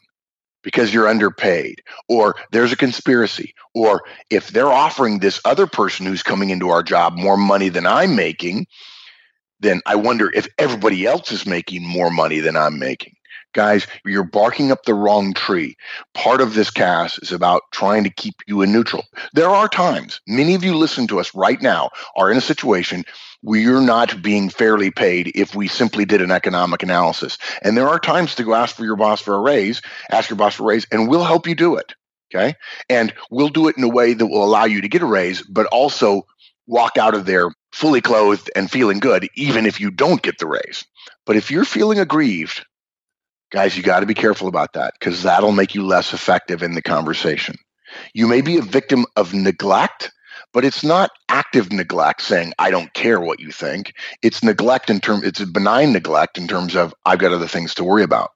because 0.62 0.92
you're 0.92 1.08
underpaid, 1.08 1.82
or 2.08 2.34
there's 2.50 2.72
a 2.72 2.76
conspiracy, 2.76 3.54
or 3.74 4.02
if 4.30 4.48
they're 4.48 4.72
offering 4.72 5.18
this 5.18 5.40
other 5.44 5.66
person 5.66 6.06
who's 6.06 6.22
coming 6.22 6.50
into 6.50 6.70
our 6.70 6.82
job 6.82 7.14
more 7.14 7.36
money 7.36 7.68
than 7.68 7.86
I'm 7.86 8.16
making, 8.16 8.66
then 9.60 9.80
I 9.86 9.94
wonder 9.94 10.30
if 10.34 10.48
everybody 10.58 11.06
else 11.06 11.30
is 11.30 11.46
making 11.46 11.86
more 11.86 12.10
money 12.10 12.40
than 12.40 12.56
I'm 12.56 12.78
making 12.78 13.15
guys, 13.56 13.86
you're 14.04 14.22
barking 14.22 14.70
up 14.70 14.84
the 14.84 14.94
wrong 14.94 15.32
tree. 15.32 15.76
Part 16.14 16.42
of 16.42 16.54
this 16.54 16.70
cast 16.70 17.20
is 17.22 17.32
about 17.32 17.62
trying 17.72 18.04
to 18.04 18.10
keep 18.10 18.34
you 18.46 18.60
in 18.60 18.70
neutral. 18.70 19.04
There 19.32 19.48
are 19.48 19.66
times, 19.66 20.20
many 20.28 20.54
of 20.54 20.62
you 20.62 20.76
listen 20.76 21.06
to 21.08 21.18
us 21.18 21.34
right 21.34 21.60
now 21.60 21.90
are 22.16 22.30
in 22.30 22.36
a 22.36 22.42
situation 22.42 23.04
where 23.40 23.58
you're 23.58 23.80
not 23.80 24.22
being 24.22 24.50
fairly 24.50 24.90
paid 24.90 25.32
if 25.34 25.54
we 25.54 25.68
simply 25.68 26.04
did 26.04 26.20
an 26.20 26.30
economic 26.30 26.82
analysis. 26.82 27.38
And 27.62 27.76
there 27.76 27.88
are 27.88 27.98
times 27.98 28.34
to 28.34 28.44
go 28.44 28.54
ask 28.54 28.76
for 28.76 28.84
your 28.84 28.96
boss 28.96 29.22
for 29.22 29.34
a 29.34 29.40
raise, 29.40 29.80
ask 30.10 30.28
your 30.28 30.36
boss 30.36 30.54
for 30.54 30.64
a 30.64 30.66
raise, 30.66 30.86
and 30.92 31.08
we'll 31.08 31.24
help 31.24 31.46
you 31.46 31.54
do 31.54 31.76
it. 31.76 31.94
Okay. 32.34 32.54
And 32.90 33.14
we'll 33.30 33.48
do 33.48 33.68
it 33.68 33.78
in 33.78 33.84
a 33.84 33.88
way 33.88 34.12
that 34.12 34.26
will 34.26 34.44
allow 34.44 34.64
you 34.64 34.82
to 34.82 34.88
get 34.88 35.02
a 35.02 35.06
raise, 35.06 35.40
but 35.42 35.66
also 35.66 36.26
walk 36.66 36.98
out 36.98 37.14
of 37.14 37.24
there 37.24 37.50
fully 37.72 38.00
clothed 38.00 38.50
and 38.54 38.70
feeling 38.70 38.98
good, 38.98 39.28
even 39.34 39.64
if 39.64 39.80
you 39.80 39.90
don't 39.90 40.22
get 40.22 40.38
the 40.38 40.46
raise. 40.46 40.84
But 41.24 41.36
if 41.36 41.50
you're 41.50 41.64
feeling 41.64 41.98
aggrieved 41.98 42.66
Guys, 43.50 43.76
you 43.76 43.82
got 43.82 44.00
to 44.00 44.06
be 44.06 44.14
careful 44.14 44.48
about 44.48 44.72
that 44.72 44.94
because 44.98 45.22
that'll 45.22 45.52
make 45.52 45.74
you 45.74 45.84
less 45.84 46.12
effective 46.12 46.62
in 46.62 46.74
the 46.74 46.82
conversation. 46.82 47.56
You 48.12 48.26
may 48.26 48.40
be 48.40 48.58
a 48.58 48.62
victim 48.62 49.06
of 49.14 49.32
neglect, 49.32 50.12
but 50.52 50.64
it's 50.64 50.82
not 50.82 51.10
active 51.28 51.70
neglect 51.70 52.22
saying, 52.22 52.52
I 52.58 52.70
don't 52.70 52.92
care 52.92 53.20
what 53.20 53.40
you 53.40 53.52
think. 53.52 53.94
It's 54.22 54.42
neglect 54.42 54.90
in 54.90 55.00
terms, 55.00 55.22
it's 55.22 55.40
a 55.40 55.46
benign 55.46 55.92
neglect 55.92 56.38
in 56.38 56.48
terms 56.48 56.74
of, 56.74 56.92
I've 57.04 57.20
got 57.20 57.32
other 57.32 57.46
things 57.46 57.74
to 57.74 57.84
worry 57.84 58.02
about. 58.02 58.30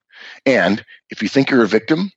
And 0.47 0.85
if 1.11 1.23
you 1.23 1.29
think 1.29 1.51
you're 1.51 1.65
a 1.65 1.69
victim, 1.69 2.11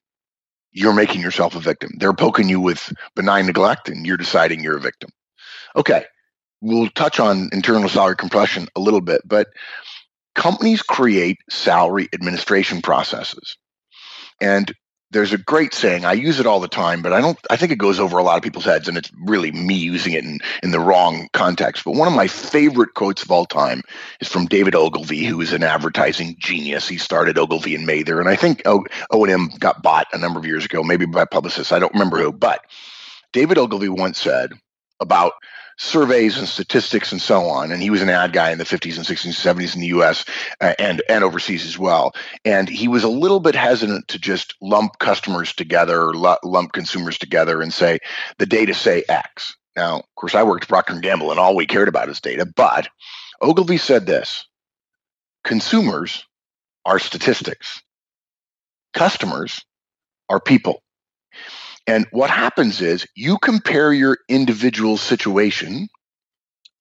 you're 0.71 0.93
making 0.93 1.21
yourself 1.21 1.55
a 1.55 1.59
victim. 1.59 1.91
They're 1.97 2.13
poking 2.13 2.50
you 2.50 2.59
with 2.59 2.93
benign 3.15 3.45
neglect 3.45 3.89
and 3.89 4.05
you're 4.05 4.17
deciding 4.17 4.63
you're 4.63 4.77
a 4.77 4.81
victim. 4.81 5.09
Okay. 5.75 6.05
We'll 6.62 6.89
touch 6.89 7.19
on 7.19 7.50
internal 7.51 7.89
salary 7.89 8.15
compression 8.15 8.69
a 8.75 8.79
little 8.79 9.01
bit, 9.01 9.21
but 9.25 9.47
companies 10.36 10.82
create 10.82 11.38
salary 11.50 12.10
administration 12.13 12.82
processes. 12.82 13.58
And 14.42 14.74
there's 15.13 15.32
a 15.32 15.38
great 15.38 15.74
saying 15.74 16.04
i 16.04 16.12
use 16.12 16.40
it 16.40 16.48
all 16.48 16.60
the 16.60 16.68
time 16.68 17.02
but 17.02 17.13
i 17.13 17.22
don't 17.22 17.38
i 17.50 17.56
think 17.56 17.72
it 17.72 17.78
goes 17.78 18.00
over 18.00 18.18
a 18.18 18.24
lot 18.24 18.36
of 18.36 18.44
people's 18.44 18.66
heads 18.66 18.88
and 18.88 18.98
it's 18.98 19.12
really 19.25 19.52
me 19.52 19.75
using 19.75 20.13
it 20.13 20.24
in, 20.24 20.40
in 20.63 20.72
the 20.72 20.80
wrong 20.80 21.30
context. 21.34 21.84
But 21.86 21.96
one 21.96 22.08
of 22.08 22.16
my 22.16 22.28
favorite 22.28 22.96
quotes 22.96 23.22
of 23.22 23.32
all 23.32 23.46
time 23.46 23.84
is 24.20 24.28
from 24.28 24.48
david 24.48 24.75
ogilvy 24.75 25.24
who 25.24 25.40
is 25.40 25.54
an 25.54 25.63
advertising 25.63 26.36
genius. 26.40 26.88
He 26.88 26.98
started 26.98 27.38
ogilvy 27.38 27.75
and 27.75 27.86
mather 27.86 28.20
and 28.20 28.28
i 28.28 28.36
think 28.36 28.63
o&m 28.66 29.50
got 29.60 29.84
bought 29.84 30.08
a 30.12 30.18
number 30.18 30.40
of 30.40 30.46
years 30.46 30.66
ago 30.66 30.84
maybe 30.84 31.06
by 31.06 31.25
publicists 31.25 31.72
i 31.72 31.80
don't 31.80 31.94
remember 31.94 32.18
who. 32.18 32.32
But 32.32 32.62
david 33.32 33.58
ogilvy 33.58 33.90
once 33.90 34.20
said 34.20 34.54
about 35.00 35.34
surveys 35.77 36.38
and 36.38 36.48
statistics 36.48 37.12
and 37.12 37.22
so 37.22 37.46
on. 37.46 37.72
And 37.72 37.82
he 37.82 37.89
was 37.89 38.01
an 38.01 38.10
ad 38.10 38.34
guy 38.34 38.51
in 38.51 38.58
the 38.58 38.63
50s 38.63 38.98
and 38.98 39.06
60s 39.06 39.25
and 39.25 39.34
70s 39.34 39.75
in 39.75 39.82
the 39.82 39.88
US 39.88 40.25
uh, 40.62 40.74
and, 40.80 41.01
and 41.10 41.24
overseas 41.24 41.65
as 41.65 41.77
well. 41.77 42.13
And 42.46 42.70
he 42.70 42.88
was 42.88 43.03
a 43.03 43.10
little 43.10 43.39
bit 43.39 43.56
hesitant 43.56 44.08
to 44.10 44.20
just 44.20 44.56
lump 44.62 45.00
customers 45.00 45.53
together 45.53 46.13
lump 46.13 46.74
consumers 46.74 47.18
together 47.18 47.62
and 47.62 47.74
say, 47.74 48.00
the 48.38 48.46
data 48.46 48.74
say 48.74 49.03
X. 49.10 49.56
Now, 49.75 49.98
of 49.98 50.15
course, 50.15 50.36
I 50.36 50.44
worked 50.44 50.63
at 50.63 50.70
Procter 50.70 51.00
& 51.00 51.01
Gamble 51.01 51.32
and 51.32 51.39
all 51.39 51.56
we 51.56 51.65
cared 51.65 51.88
about 51.88 52.10
is 52.10 52.22
data. 52.22 52.46
But 52.46 52.88
Ogilvy 53.42 53.77
said 53.77 54.06
this, 54.06 54.46
consumers 55.44 56.25
are 56.86 57.00
statistics. 57.00 57.82
Customers 58.94 59.65
are 60.30 60.39
people. 60.39 60.84
And 61.88 62.08
what 62.12 62.30
happens 62.30 62.82
is 62.82 63.06
you 63.16 63.38
compare 63.40 63.92
your 63.92 64.18
individual 64.30 64.98
situation 64.98 65.90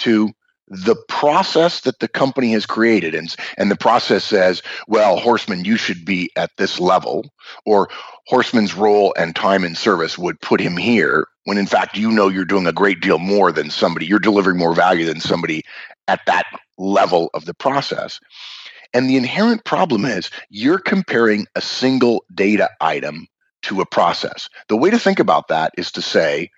to 0.00 0.30
the 0.68 0.96
process 1.08 1.80
that 1.80 1.98
the 1.98 2.08
company 2.08 2.52
has 2.52 2.64
created. 2.64 3.14
And, 3.14 3.34
and 3.58 3.70
the 3.70 3.76
process 3.76 4.24
says 4.24 4.62
well 4.88 5.18
Horstman 5.18 5.66
you 5.66 5.76
should 5.76 6.04
be 6.04 6.30
at 6.36 6.50
this 6.56 6.80
level 6.80 7.30
or 7.66 7.90
Horstman's 8.30 8.74
role 8.74 9.12
and 9.18 9.36
time 9.36 9.64
in 9.64 9.74
service 9.74 10.16
would 10.16 10.40
put 10.40 10.60
him 10.60 10.76
here 10.76 11.26
when 11.44 11.58
in 11.58 11.66
fact 11.66 11.96
you 11.96 12.10
know 12.10 12.28
you're 12.28 12.44
doing 12.44 12.66
a 12.66 12.72
great 12.72 13.00
deal 13.00 13.18
more 13.18 13.52
than 13.52 13.70
somebody 13.70 14.06
you're 14.06 14.18
delivering 14.18 14.56
more 14.56 14.74
value 14.74 15.04
than 15.04 15.20
somebody 15.20 15.62
at 16.08 16.20
that 16.26 16.44
level 16.78 17.30
of 17.34 17.44
the 17.44 17.54
process. 17.54 18.18
And 18.94 19.08
the 19.08 19.16
inherent 19.16 19.64
problem 19.64 20.04
is 20.04 20.30
you're 20.48 20.78
comparing 20.78 21.46
a 21.54 21.60
single 21.60 22.24
data 22.34 22.70
item 22.80 23.26
to 23.62 23.80
a 23.80 23.86
process. 23.86 24.48
The 24.68 24.76
way 24.76 24.90
to 24.90 24.98
think 24.98 25.18
about 25.18 25.48
that 25.48 25.72
is 25.76 25.92
to 25.92 26.02
say, 26.02 26.50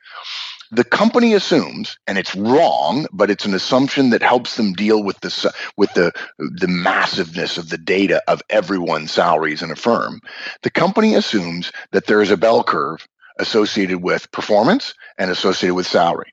the 0.70 0.84
company 0.84 1.34
assumes, 1.34 1.98
and 2.06 2.18
it's 2.18 2.34
wrong, 2.34 3.06
but 3.12 3.30
it's 3.30 3.44
an 3.44 3.54
assumption 3.54 4.10
that 4.10 4.22
helps 4.22 4.56
them 4.56 4.72
deal 4.72 5.02
with 5.02 5.20
the 5.20 5.54
with 5.76 5.92
the 5.94 6.12
the 6.38 6.68
massiveness 6.68 7.58
of 7.58 7.68
the 7.68 7.78
data 7.78 8.22
of 8.26 8.42
everyone's 8.50 9.12
salaries 9.12 9.62
in 9.62 9.70
a 9.70 9.76
firm. 9.76 10.20
The 10.62 10.70
company 10.70 11.14
assumes 11.14 11.70
that 11.92 12.06
there 12.06 12.22
is 12.22 12.30
a 12.30 12.36
bell 12.36 12.64
curve 12.64 13.06
associated 13.38 14.02
with 14.02 14.30
performance 14.32 14.94
and 15.18 15.30
associated 15.30 15.74
with 15.74 15.86
salary, 15.86 16.32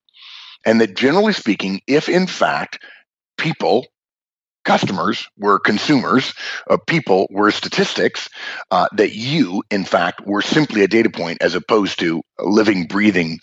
and 0.66 0.82
that 0.82 0.96
generally 0.96 1.34
speaking, 1.34 1.82
if 1.86 2.10
in 2.10 2.26
fact 2.26 2.80
people 3.38 3.86
customers 4.64 5.28
were 5.38 5.60
consumers, 5.60 6.34
uh, 6.70 6.78
people 6.88 7.28
were 7.30 7.52
statistics, 7.52 8.30
uh, 8.72 8.88
that 8.94 9.14
you, 9.14 9.64
in 9.72 9.86
fact, 9.86 10.22
were 10.26 10.42
simply 10.42 10.84
a 10.84 10.88
data 10.88 11.10
point 11.10 11.42
as 11.42 11.56
opposed 11.56 12.00
to 12.00 12.22
a 12.40 12.46
living, 12.46 12.86
breathing 12.86 13.40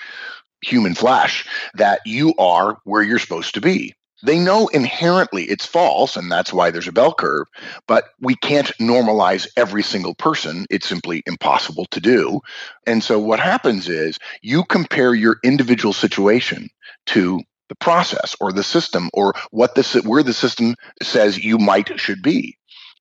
human 0.63 0.95
flesh, 0.95 1.47
that 1.75 2.01
you 2.05 2.35
are 2.39 2.79
where 2.85 3.03
you're 3.03 3.19
supposed 3.19 3.55
to 3.55 3.61
be. 3.61 3.95
They 4.25 4.39
know 4.39 4.67
inherently 4.69 5.45
it's 5.45 5.65
false, 5.65 6.17
and 6.17 6.31
that's 6.31 6.53
why 6.53 6.71
there's 6.71 6.89
a 6.89 6.93
bell 6.93 7.15
curve, 7.15 7.47
but 7.87 8.07
we 8.21 8.35
can't 8.35 8.73
normalize 8.81 9.47
every 9.57 9.83
single 9.85 10.15
person. 10.15 10.67
It's 10.71 10.89
simply 10.89 11.23
impossible 11.27 11.87
to 11.93 12.01
do. 12.01 12.41
And 12.87 13.03
so 13.05 13.19
what 13.19 13.39
happens 13.39 13.89
is 13.89 14.19
you 14.43 14.65
compare 14.65 15.15
your 15.15 15.37
individual 15.45 15.93
situation 15.93 16.69
to 17.07 17.43
the 17.69 17.75
process 17.75 18.35
or 18.41 18.53
the 18.53 18.63
system 18.63 19.11
or 19.13 19.35
what 19.51 19.75
the 19.75 20.03
where 20.05 20.23
the 20.23 20.33
system 20.33 20.75
says 21.03 21.43
you 21.43 21.59
might 21.59 21.99
should 21.99 22.23
be. 22.23 22.57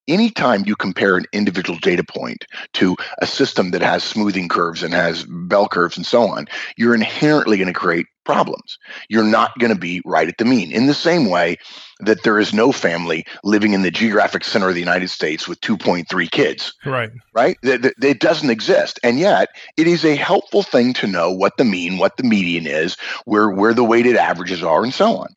Anytime 0.08 0.64
you 0.66 0.76
compare 0.78 1.18
an 1.18 1.26
individual 1.34 1.78
data 1.80 2.04
point 2.04 2.46
to 2.74 2.96
a 3.20 3.28
system 3.28 3.72
that 3.72 3.82
has 3.82 4.04
smoothing 4.04 4.48
curves 4.48 4.82
and 4.82 4.94
has 4.94 5.26
bell 5.26 5.68
curves 5.68 5.98
and 5.98 6.06
so 6.06 6.30
on, 6.30 6.48
you're 6.78 6.96
inherently 6.96 7.58
going 7.58 7.68
to 7.68 7.74
create 7.74 8.07
problems. 8.28 8.78
You're 9.08 9.24
not 9.24 9.58
going 9.58 9.74
to 9.74 9.80
be 9.80 10.02
right 10.06 10.28
at 10.28 10.38
the 10.38 10.46
mean. 10.46 10.72
In 10.74 10.86
the 10.86 10.94
same 10.94 11.30
way 11.30 11.56
that 12.02 12.24
there 12.24 12.38
is 12.38 12.54
no 12.54 12.74
family 12.74 13.26
living 13.44 13.74
in 13.74 13.84
the 13.84 13.90
geographic 13.90 14.44
center 14.44 14.68
of 14.68 14.74
the 14.76 14.82
United 14.82 15.10
States 15.10 15.48
with 15.48 15.62
2.3 15.62 16.30
kids. 16.30 16.74
Right. 16.86 17.10
Right? 17.34 17.58
It 17.64 18.20
doesn't 18.20 18.50
exist. 18.50 19.00
And 19.02 19.18
yet, 19.18 19.48
it 19.78 19.88
is 19.88 20.04
a 20.04 20.16
helpful 20.16 20.62
thing 20.62 20.94
to 20.96 21.08
know 21.08 21.32
what 21.32 21.56
the 21.58 21.64
mean, 21.64 21.98
what 21.98 22.18
the 22.18 22.24
median 22.24 22.68
is, 22.68 22.98
where 23.24 23.50
where 23.50 23.74
the 23.74 23.86
weighted 23.86 24.18
averages 24.18 24.62
are 24.62 24.84
and 24.84 24.94
so 24.94 25.16
on. 25.16 25.30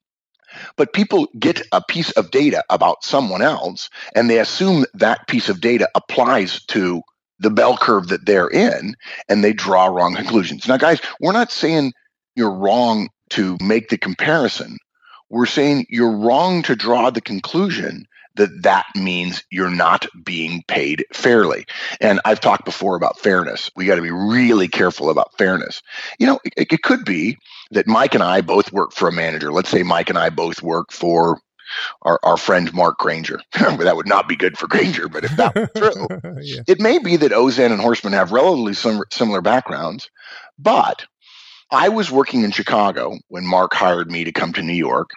But 0.76 0.92
people 0.92 1.28
get 1.38 1.62
a 1.70 1.80
piece 1.80 2.10
of 2.12 2.32
data 2.32 2.64
about 2.70 3.04
someone 3.04 3.40
else 3.40 3.88
and 4.16 4.28
they 4.28 4.40
assume 4.40 4.84
that 4.94 5.28
piece 5.28 5.48
of 5.48 5.60
data 5.60 5.88
applies 5.94 6.60
to 6.66 7.02
the 7.38 7.50
bell 7.50 7.76
curve 7.76 8.08
that 8.08 8.26
they're 8.26 8.50
in 8.50 8.96
and 9.28 9.44
they 9.44 9.52
draw 9.52 9.86
wrong 9.86 10.14
conclusions. 10.14 10.66
Now, 10.66 10.76
guys, 10.76 11.00
we're 11.20 11.32
not 11.32 11.52
saying 11.52 11.92
you're 12.40 12.50
wrong 12.50 13.10
to 13.28 13.58
make 13.60 13.90
the 13.90 13.98
comparison. 13.98 14.78
We're 15.28 15.44
saying 15.44 15.86
you're 15.90 16.16
wrong 16.16 16.62
to 16.62 16.74
draw 16.74 17.10
the 17.10 17.20
conclusion 17.20 18.06
that 18.36 18.62
that 18.62 18.86
means 18.94 19.44
you're 19.50 19.68
not 19.68 20.06
being 20.24 20.62
paid 20.66 21.04
fairly. 21.12 21.66
And 22.00 22.18
I've 22.24 22.40
talked 22.40 22.64
before 22.64 22.96
about 22.96 23.18
fairness. 23.18 23.70
We 23.76 23.84
got 23.84 23.96
to 23.96 24.02
be 24.02 24.10
really 24.10 24.68
careful 24.68 25.10
about 25.10 25.36
fairness. 25.36 25.82
You 26.18 26.28
know, 26.28 26.40
it, 26.56 26.70
it, 26.72 26.82
could 26.82 27.04
be 27.04 27.36
that 27.72 27.86
Mike 27.86 28.14
and 28.14 28.22
I 28.22 28.40
both 28.40 28.72
work 28.72 28.92
for 28.92 29.08
a 29.08 29.12
manager. 29.12 29.52
Let's 29.52 29.68
say 29.68 29.82
Mike 29.82 30.08
and 30.08 30.18
I 30.18 30.30
both 30.30 30.62
work 30.62 30.90
for 30.90 31.42
our, 32.02 32.18
our 32.22 32.38
friend 32.38 32.72
Mark 32.72 32.98
Granger. 32.98 33.40
that 33.52 33.96
would 33.96 34.08
not 34.08 34.26
be 34.26 34.36
good 34.36 34.56
for 34.56 34.66
Granger, 34.68 35.06
but 35.06 35.24
if 35.24 35.36
that 35.36 35.54
were 35.54 35.70
true, 35.76 36.06
yeah. 36.40 36.62
it 36.66 36.80
may 36.80 36.98
be 36.98 37.16
that 37.16 37.32
Auzenne 37.32 37.72
and 37.72 37.80
Horstman 37.82 38.12
have 38.12 38.32
relatively 38.32 38.74
sim- 38.74 39.04
similar 39.10 39.42
backgrounds, 39.42 40.08
but 40.58 41.04
I 41.72 41.88
was 41.88 42.10
working 42.10 42.42
in 42.42 42.50
Chicago 42.50 43.18
when 43.28 43.46
Mark 43.46 43.74
hired 43.74 44.10
me 44.10 44.24
to 44.24 44.32
come 44.32 44.52
to 44.54 44.62
New 44.62 44.74
York, 44.74 45.10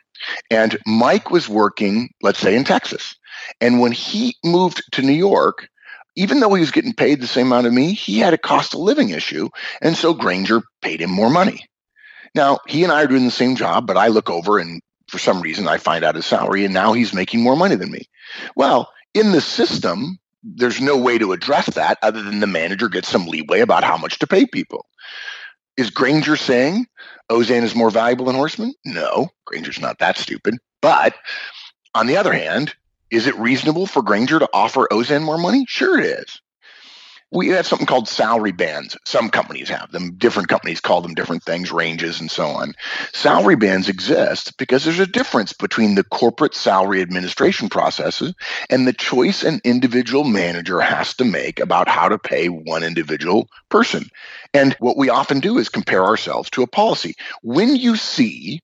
and 0.49 0.77
Mike 0.85 1.31
was 1.31 1.49
working, 1.49 2.09
let's 2.21 2.39
say, 2.39 2.55
in 2.55 2.63
Texas. 2.63 3.15
And 3.59 3.79
when 3.79 3.91
he 3.91 4.35
moved 4.43 4.83
to 4.91 5.01
New 5.01 5.13
York, 5.13 5.67
even 6.15 6.39
though 6.39 6.53
he 6.53 6.59
was 6.59 6.71
getting 6.71 6.93
paid 6.93 7.19
the 7.19 7.27
same 7.27 7.47
amount 7.47 7.67
of 7.67 7.73
me, 7.73 7.93
he 7.93 8.19
had 8.19 8.33
a 8.33 8.37
cost 8.37 8.73
of 8.73 8.81
living 8.81 9.09
issue. 9.09 9.49
And 9.81 9.97
so 9.97 10.13
Granger 10.13 10.61
paid 10.81 11.01
him 11.01 11.09
more 11.09 11.29
money. 11.29 11.65
Now, 12.35 12.59
he 12.67 12.83
and 12.83 12.91
I 12.91 13.03
are 13.03 13.07
doing 13.07 13.25
the 13.25 13.31
same 13.31 13.55
job, 13.55 13.87
but 13.87 13.97
I 13.97 14.07
look 14.07 14.29
over 14.29 14.59
and 14.59 14.81
for 15.07 15.17
some 15.19 15.41
reason 15.41 15.67
I 15.67 15.77
find 15.77 16.03
out 16.03 16.15
his 16.15 16.25
salary, 16.25 16.65
and 16.65 16.73
now 16.73 16.93
he's 16.93 17.13
making 17.13 17.41
more 17.41 17.55
money 17.55 17.75
than 17.75 17.91
me. 17.91 18.07
Well, 18.55 18.91
in 19.13 19.31
the 19.31 19.41
system, 19.41 20.17
there's 20.43 20.81
no 20.81 20.97
way 20.97 21.17
to 21.17 21.31
address 21.31 21.67
that 21.75 21.97
other 22.01 22.21
than 22.21 22.39
the 22.39 22.47
manager 22.47 22.89
gets 22.89 23.09
some 23.09 23.27
leeway 23.27 23.59
about 23.59 23.83
how 23.83 23.97
much 23.97 24.19
to 24.19 24.27
pay 24.27 24.45
people. 24.45 24.85
Is 25.75 25.89
Granger 25.89 26.35
saying 26.35 26.87
Auzenne 27.31 27.63
is 27.63 27.75
more 27.75 27.89
valuable 27.89 28.25
than 28.25 28.35
Horstman? 28.35 28.73
No, 28.85 29.29
Granger's 29.45 29.79
not 29.79 29.99
that 29.99 30.17
stupid. 30.17 30.57
But 30.81 31.15
on 31.95 32.07
the 32.07 32.17
other 32.17 32.33
hand, 32.33 32.75
is 33.09 33.27
it 33.27 33.37
reasonable 33.37 33.87
for 33.87 34.01
Granger 34.01 34.39
to 34.39 34.49
offer 34.53 34.87
Auzenne 34.91 35.23
more 35.23 35.37
money? 35.37 35.65
Sure, 35.67 35.99
it 35.99 36.05
is. 36.05 36.41
We 37.33 37.47
have 37.49 37.65
something 37.65 37.87
called 37.87 38.07
salary 38.07 38.51
bands. 38.51 38.95
Some 39.05 39.31
companies 39.31 39.67
have 39.69 39.91
them. 39.91 40.13
Different 40.17 40.49
companies 40.49 40.79
call 40.79 41.01
them 41.01 41.15
different 41.15 41.41
things, 41.43 41.71
ranges, 41.71 42.21
and 42.21 42.29
so 42.29 42.45
on. 42.45 42.75
Salary 43.11 43.55
bands 43.55 43.89
exist 43.89 44.55
because 44.57 44.83
there's 44.83 44.99
a 44.99 45.07
difference 45.07 45.51
between 45.51 45.95
the 45.95 46.03
corporate 46.03 46.53
salary 46.53 47.01
administration 47.01 47.69
processes 47.69 48.35
and 48.69 48.87
the 48.87 48.93
choice 48.93 49.43
an 49.43 49.61
individual 49.63 50.25
manager 50.25 50.79
has 50.79 51.15
to 51.15 51.25
make 51.25 51.59
about 51.59 51.89
how 51.89 52.07
to 52.07 52.19
pay 52.19 52.49
one 52.49 52.83
individual 52.83 53.49
person. 53.69 54.09
And 54.53 54.73
what 54.79 54.97
we 54.97 55.09
often 55.09 55.39
do 55.39 55.57
is 55.57 55.69
compare 55.69 56.03
ourselves 56.03 56.51
to 56.51 56.61
a 56.61 56.67
policy. 56.67 57.15
When 57.41 57.75
you 57.75 57.95
see 57.95 58.61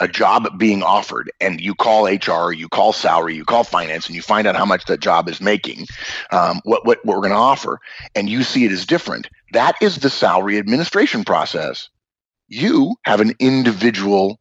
a 0.00 0.08
job 0.08 0.46
being 0.58 0.82
offered 0.82 1.30
and 1.40 1.60
you 1.60 1.74
call 1.74 2.06
HR, 2.06 2.52
you 2.52 2.68
call 2.68 2.92
salary, 2.92 3.34
you 3.34 3.44
call 3.44 3.64
finance, 3.64 4.06
and 4.06 4.14
you 4.14 4.22
find 4.22 4.46
out 4.46 4.56
how 4.56 4.64
much 4.64 4.84
that 4.86 5.00
job 5.00 5.28
is 5.28 5.40
making, 5.40 5.86
um, 6.32 6.60
what, 6.64 6.84
what, 6.84 7.04
what 7.04 7.16
we're 7.16 7.22
going 7.22 7.32
to 7.32 7.38
offer, 7.38 7.78
and 8.14 8.28
you 8.28 8.42
see 8.42 8.64
it 8.64 8.72
as 8.72 8.84
different, 8.84 9.28
that 9.52 9.76
is 9.80 9.98
the 9.98 10.10
salary 10.10 10.58
administration 10.58 11.24
process. 11.24 11.88
You 12.48 12.96
have 13.04 13.20
an 13.20 13.32
individual 13.38 14.38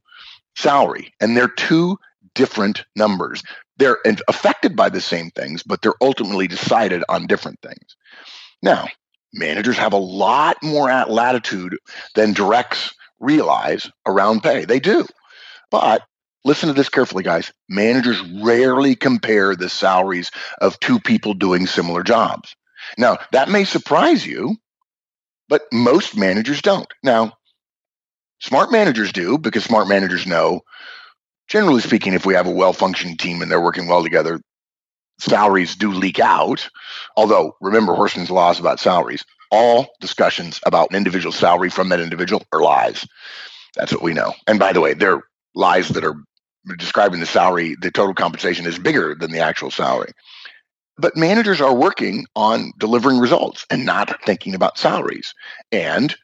salary, 0.55 1.13
and 1.21 1.35
they're 1.35 1.47
two 1.47 1.97
different 2.33 2.83
numbers. 2.95 3.41
They're 3.77 3.97
affected 4.27 4.75
by 4.75 4.89
the 4.89 5.01
same 5.01 5.31
things, 5.31 5.63
but 5.63 5.81
they're 5.81 5.93
ultimately 6.01 6.47
decided 6.47 7.03
on 7.09 7.27
different 7.27 7.61
things. 7.61 7.95
Now, 8.61 8.87
managers 9.33 9.77
have 9.77 9.93
a 9.93 9.97
lot 9.97 10.61
more 10.63 10.87
latitude 11.05 11.77
than 12.13 12.33
directs 12.33 12.93
realize 13.19 13.89
around 14.05 14.43
pay. 14.43 14.65
They 14.65 14.79
do. 14.79 15.05
But 15.71 16.03
listen 16.43 16.67
to 16.67 16.73
this 16.73 16.89
carefully, 16.89 17.23
guys. 17.23 17.51
Managers 17.67 18.21
rarely 18.41 18.95
compare 18.95 19.55
the 19.55 19.69
salaries 19.69 20.31
of 20.61 20.79
two 20.79 20.99
people 20.99 21.33
doing 21.33 21.67
similar 21.67 22.03
jobs. 22.03 22.55
Now, 22.97 23.17
that 23.31 23.49
may 23.49 23.63
surprise 23.63 24.25
you, 24.25 24.55
but 25.49 25.63
most 25.71 26.15
managers 26.15 26.61
don't. 26.61 26.87
Now, 27.03 27.33
smart 28.39 28.71
managers 28.71 29.11
do 29.11 29.37
because 29.37 29.63
smart 29.63 29.87
managers 29.87 30.27
know, 30.27 30.61
generally 31.47 31.81
speaking, 31.81 32.13
if 32.13 32.25
we 32.25 32.35
have 32.35 32.47
a 32.47 32.51
well 32.51 32.73
functioning 32.73 33.17
team 33.17 33.41
and 33.41 33.49
they're 33.49 33.61
working 33.61 33.87
well 33.87 34.03
together, 34.03 34.39
salaries 35.19 35.75
do 35.75 35.91
leak 35.91 36.19
out. 36.19 36.69
Although, 37.17 37.55
remember 37.61 37.93
Horstman's 37.93 38.31
laws 38.31 38.59
about 38.59 38.79
salaries. 38.79 39.25
All 39.51 39.87
discussions 40.01 40.59
about 40.65 40.89
an 40.89 40.95
individual 40.95 41.31
salary 41.31 41.69
from 41.69 41.89
that 41.89 41.99
individual 41.99 42.43
are 42.51 42.61
lies. 42.61 43.07
That's 43.75 43.91
what 43.91 44.01
we 44.01 44.13
know. 44.13 44.33
And 44.47 44.59
by 44.59 44.73
the 44.73 44.81
way, 44.81 44.93
they're 44.93 45.23
lies 45.55 45.89
that 45.89 46.03
are 46.03 46.15
describing 46.77 47.19
the 47.19 47.25
salary, 47.25 47.75
the 47.81 47.91
total 47.91 48.13
compensation 48.13 48.65
is 48.65 48.77
bigger 48.77 49.15
than 49.15 49.31
the 49.31 49.39
actual 49.39 49.71
salary. 49.71 50.11
But 50.97 51.17
managers 51.17 51.61
are 51.61 51.75
working 51.75 52.25
on 52.35 52.71
delivering 52.77 53.19
results 53.19 53.65
and 53.69 53.85
not 53.85 54.23
thinking 54.25 54.55
about 54.55 54.77
salaries. 54.77 55.33
And 55.71 56.15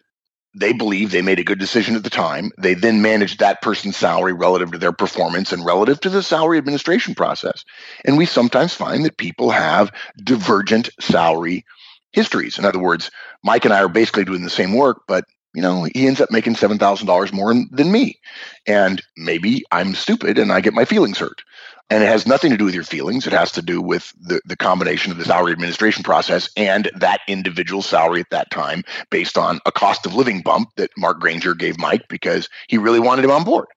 they 0.54 0.74
believe 0.74 1.12
they 1.12 1.22
made 1.22 1.40
a 1.40 1.46
good 1.46 1.60
decision 1.60 1.96
at 1.96 2.04
the 2.04 2.10
time. 2.10 2.52
They 2.58 2.74
then 2.74 3.02
manage 3.02 3.38
that 3.38 3.62
person's 3.62 3.98
salary 3.98 4.34
relative 4.34 4.72
to 4.72 4.78
their 4.78 4.92
performance 4.92 5.54
and 5.54 5.66
relative 5.66 6.00
to 6.02 6.10
the 6.10 6.24
salary 6.24 6.58
administration 6.58 7.16
process. 7.16 7.64
And 8.04 8.18
we 8.18 8.26
sometimes 8.26 8.74
find 8.74 9.06
that 9.06 9.18
people 9.18 9.50
have 9.52 9.92
divergent 10.24 10.90
salary 11.00 11.66
histories. 12.12 12.58
In 12.58 12.66
other 12.66 12.80
words, 12.80 13.12
Mike 13.44 13.64
and 13.64 13.74
I 13.74 13.82
are 13.82 13.90
basically 13.90 14.26
doing 14.26 14.44
the 14.44 14.50
same 14.50 14.74
work, 14.74 15.04
but 15.08 15.24
you 15.54 15.62
know, 15.62 15.88
he 15.94 16.08
ends 16.08 16.22
up 16.22 16.32
making 16.32 16.56
$7,000 16.56 17.34
more 17.34 17.54
than 17.72 17.92
me. 17.92 18.20
And 18.66 19.02
maybe 19.18 19.64
I'm 19.72 19.96
stupid 19.96 20.38
and 20.38 20.52
I 20.52 20.62
get 20.62 20.74
my 20.74 20.86
feelings 20.86 21.18
hurt. 21.18 21.44
And 21.90 22.02
it 22.02 22.08
has 22.08 22.26
nothing 22.26 22.52
to 22.52 22.58
do 22.58 22.64
with 22.64 22.74
your 22.74 22.86
feelings. 22.86 23.28
It 23.28 23.34
has 23.34 23.52
to 23.52 23.62
do 23.62 23.82
with 23.82 24.14
the, 24.22 24.40
the 24.46 24.56
combination 24.56 25.12
of 25.12 25.18
the 25.18 25.26
salary 25.26 25.52
administration 25.52 26.04
process 26.04 26.50
and 26.56 26.90
that 26.96 27.20
individual 27.28 27.82
salary 27.82 28.22
at 28.22 28.30
that 28.30 28.50
time 28.50 28.84
based 29.10 29.38
on 29.38 29.60
a 29.66 29.74
cost 29.74 30.06
of 30.06 30.16
living 30.16 30.42
bump 30.42 30.70
that 30.78 30.92
Mark 30.98 31.20
Granger 31.20 31.54
gave 31.54 31.78
Mike 31.78 32.08
because 32.08 32.48
he 32.70 32.78
really 32.78 33.02
wanted 33.02 33.26
him 33.26 33.32
on 33.32 33.44
board. 33.44 33.68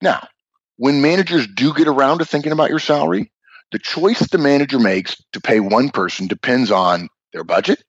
Now, 0.00 0.28
when 0.76 1.02
managers 1.02 1.48
do 1.48 1.74
get 1.74 1.88
around 1.88 2.18
to 2.18 2.24
thinking 2.24 2.52
about 2.52 2.70
your 2.70 2.78
salary, 2.78 3.32
the 3.72 3.80
choice 3.80 4.20
the 4.20 4.38
manager 4.38 4.78
makes 4.78 5.16
to 5.32 5.40
pay 5.40 5.58
one 5.58 5.90
person 5.90 6.28
depends 6.28 6.70
on 6.70 7.08
their 7.32 7.42
budget, 7.42 7.82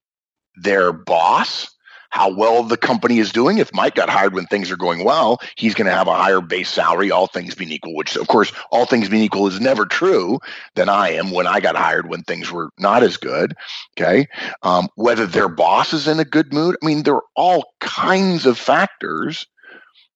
their 0.55 0.91
boss, 0.91 1.69
how 2.09 2.33
well 2.33 2.63
the 2.63 2.77
company 2.77 3.19
is 3.19 3.31
doing. 3.31 3.57
If 3.57 3.73
Mike 3.73 3.95
got 3.95 4.09
hired 4.09 4.33
when 4.33 4.45
things 4.45 4.71
are 4.71 4.77
going 4.77 5.03
well, 5.03 5.39
he's 5.55 5.75
going 5.75 5.87
to 5.87 5.93
have 5.93 6.07
a 6.07 6.15
higher 6.15 6.41
base 6.41 6.69
salary, 6.69 7.11
all 7.11 7.27
things 7.27 7.55
being 7.55 7.71
equal, 7.71 7.95
which, 7.95 8.15
of 8.15 8.27
course, 8.27 8.51
all 8.71 8.85
things 8.85 9.09
being 9.09 9.23
equal 9.23 9.47
is 9.47 9.59
never 9.59 9.85
true 9.85 10.39
than 10.75 10.89
I 10.89 11.09
am 11.11 11.31
when 11.31 11.47
I 11.47 11.59
got 11.59 11.75
hired 11.75 12.09
when 12.09 12.23
things 12.23 12.51
were 12.51 12.69
not 12.77 13.03
as 13.03 13.17
good. 13.17 13.55
Okay. 13.97 14.27
Um, 14.63 14.87
whether 14.95 15.25
their 15.25 15.49
boss 15.49 15.93
is 15.93 16.07
in 16.07 16.19
a 16.19 16.25
good 16.25 16.53
mood. 16.53 16.77
I 16.81 16.85
mean, 16.85 17.03
there 17.03 17.15
are 17.15 17.25
all 17.35 17.73
kinds 17.79 18.45
of 18.45 18.57
factors. 18.57 19.47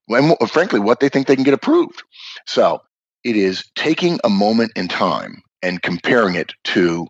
And 0.07 0.35
frankly, 0.50 0.79
what 0.79 1.00
they 1.00 1.09
think 1.09 1.27
they 1.27 1.35
can 1.35 1.44
get 1.46 1.53
approved. 1.53 2.03
So 2.46 2.81
it 3.24 3.35
is 3.35 3.63
taking 3.75 4.20
a 4.24 4.29
moment 4.29 4.72
in 4.75 4.87
time 4.87 5.44
and 5.61 5.81
comparing 5.81 6.35
it 6.35 6.53
to 6.63 7.07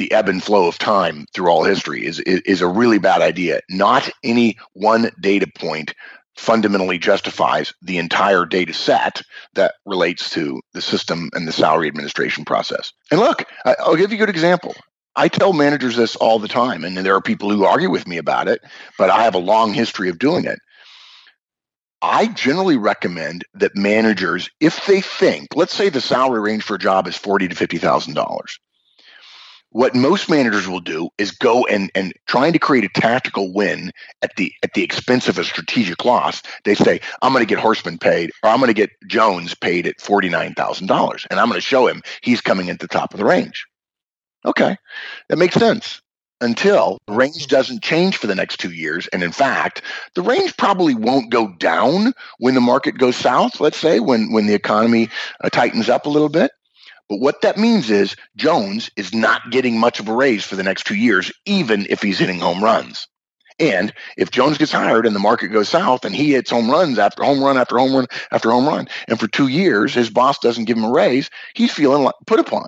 the 0.00 0.10
ebb 0.12 0.30
and 0.30 0.42
flow 0.42 0.66
of 0.66 0.78
time 0.78 1.26
through 1.34 1.50
all 1.50 1.62
history 1.62 2.06
is, 2.06 2.20
is, 2.20 2.40
is 2.46 2.62
a 2.62 2.66
really 2.66 2.98
bad 2.98 3.20
idea. 3.20 3.60
Not 3.68 4.08
any 4.24 4.56
one 4.72 5.10
data 5.20 5.46
point 5.58 5.94
fundamentally 6.36 6.98
justifies 6.98 7.74
the 7.82 7.98
entire 7.98 8.46
data 8.46 8.72
set 8.72 9.20
that 9.56 9.74
relates 9.84 10.30
to 10.30 10.62
the 10.72 10.80
system 10.80 11.28
and 11.34 11.46
the 11.46 11.52
salary 11.52 11.86
administration 11.86 12.46
process. 12.46 12.94
And 13.10 13.20
look, 13.20 13.44
I'll 13.66 13.94
give 13.94 14.10
you 14.10 14.16
a 14.16 14.24
good 14.24 14.30
example. 14.30 14.74
I 15.16 15.28
tell 15.28 15.52
managers 15.52 15.96
this 15.96 16.16
all 16.16 16.38
the 16.38 16.48
time, 16.48 16.82
and 16.82 16.96
there 16.96 17.14
are 17.14 17.20
people 17.20 17.50
who 17.50 17.64
argue 17.64 17.90
with 17.90 18.08
me 18.08 18.16
about 18.16 18.48
it, 18.48 18.62
but 18.96 19.10
I 19.10 19.24
have 19.24 19.34
a 19.34 19.38
long 19.38 19.74
history 19.74 20.08
of 20.08 20.18
doing 20.18 20.46
it. 20.46 20.60
I 22.00 22.28
generally 22.28 22.78
recommend 22.78 23.44
that 23.52 23.76
managers, 23.76 24.48
if 24.60 24.86
they 24.86 25.02
think, 25.02 25.48
let's 25.54 25.74
say 25.74 25.90
the 25.90 26.00
salary 26.00 26.40
range 26.40 26.62
for 26.62 26.76
a 26.76 26.78
job 26.78 27.06
is 27.06 27.18
forty 27.18 27.48
to 27.48 27.54
fifty 27.54 27.76
thousand 27.76 28.14
dollars, 28.14 28.58
what 29.70 29.94
most 29.94 30.28
managers 30.28 30.68
will 30.68 30.80
do 30.80 31.08
is 31.18 31.30
go 31.30 31.64
and 31.66 31.90
and 31.94 32.12
trying 32.26 32.52
to 32.52 32.58
create 32.58 32.84
a 32.84 33.00
tactical 33.00 33.52
win 33.52 33.92
at 34.22 34.34
the 34.36 34.52
at 34.62 34.74
the 34.74 34.82
expense 34.82 35.28
of 35.28 35.38
a 35.38 35.44
strategic 35.44 36.04
loss. 36.04 36.42
They 36.64 36.74
say, 36.74 37.00
"I'm 37.22 37.32
going 37.32 37.46
to 37.46 37.54
get 37.54 37.62
Horstman 37.62 38.00
paid, 38.00 38.30
or 38.42 38.50
I'm 38.50 38.58
going 38.58 38.68
to 38.68 38.74
get 38.74 38.90
Jones 39.06 39.54
paid 39.54 39.86
at 39.86 40.00
forty 40.00 40.28
nine 40.28 40.54
thousand 40.54 40.86
dollars, 40.86 41.26
and 41.30 41.38
I'm 41.38 41.48
going 41.48 41.58
to 41.58 41.66
show 41.66 41.86
him 41.86 42.02
he's 42.22 42.40
coming 42.40 42.70
at 42.70 42.80
the 42.80 42.88
top 42.88 43.14
of 43.14 43.18
the 43.18 43.24
range." 43.24 43.66
Okay, 44.44 44.76
that 45.28 45.36
makes 45.36 45.54
sense 45.54 46.00
until 46.40 46.98
the 47.06 47.12
range 47.12 47.46
doesn't 47.48 47.82
change 47.82 48.16
for 48.16 48.26
the 48.26 48.34
next 48.34 48.58
two 48.58 48.72
years. 48.72 49.06
And 49.08 49.22
in 49.22 49.32
fact, 49.32 49.82
the 50.14 50.22
range 50.22 50.56
probably 50.56 50.94
won't 50.94 51.30
go 51.30 51.48
down 51.58 52.14
when 52.38 52.54
the 52.54 52.60
market 52.60 52.98
goes 52.98 53.16
south, 53.16 53.60
let's 53.60 53.76
say, 53.76 54.00
when, 54.00 54.32
when 54.32 54.46
the 54.46 54.54
economy 54.54 55.10
uh, 55.44 55.50
tightens 55.50 55.88
up 55.88 56.06
a 56.06 56.10
little 56.10 56.30
bit. 56.30 56.50
But 57.10 57.18
what 57.18 57.40
that 57.42 57.58
means 57.58 57.90
is 57.90 58.14
Jones 58.36 58.88
is 58.94 59.12
not 59.12 59.50
getting 59.50 59.78
much 59.78 59.98
of 59.98 60.08
a 60.08 60.14
raise 60.14 60.44
for 60.44 60.54
the 60.54 60.62
next 60.62 60.86
two 60.86 60.94
years, 60.94 61.32
even 61.44 61.86
if 61.90 62.00
he's 62.00 62.20
hitting 62.20 62.38
home 62.38 62.62
runs. 62.62 63.08
And 63.58 63.92
if 64.16 64.30
Jones 64.30 64.58
gets 64.58 64.70
hired 64.70 65.06
and 65.06 65.14
the 65.14 65.20
market 65.20 65.48
goes 65.48 65.68
south 65.68 66.04
and 66.04 66.14
he 66.14 66.32
hits 66.32 66.50
home 66.50 66.70
runs 66.70 67.00
after 67.00 67.24
home 67.24 67.42
run 67.42 67.58
after 67.58 67.76
home 67.76 67.94
run 67.94 68.06
after 68.30 68.52
home 68.52 68.66
run, 68.66 68.88
and 69.08 69.18
for 69.18 69.26
two 69.26 69.48
years 69.48 69.92
his 69.92 70.08
boss 70.08 70.38
doesn't 70.38 70.66
give 70.66 70.78
him 70.78 70.84
a 70.84 70.90
raise, 70.90 71.28
he's 71.54 71.72
feeling 71.72 72.08
put 72.28 72.38
upon. 72.38 72.66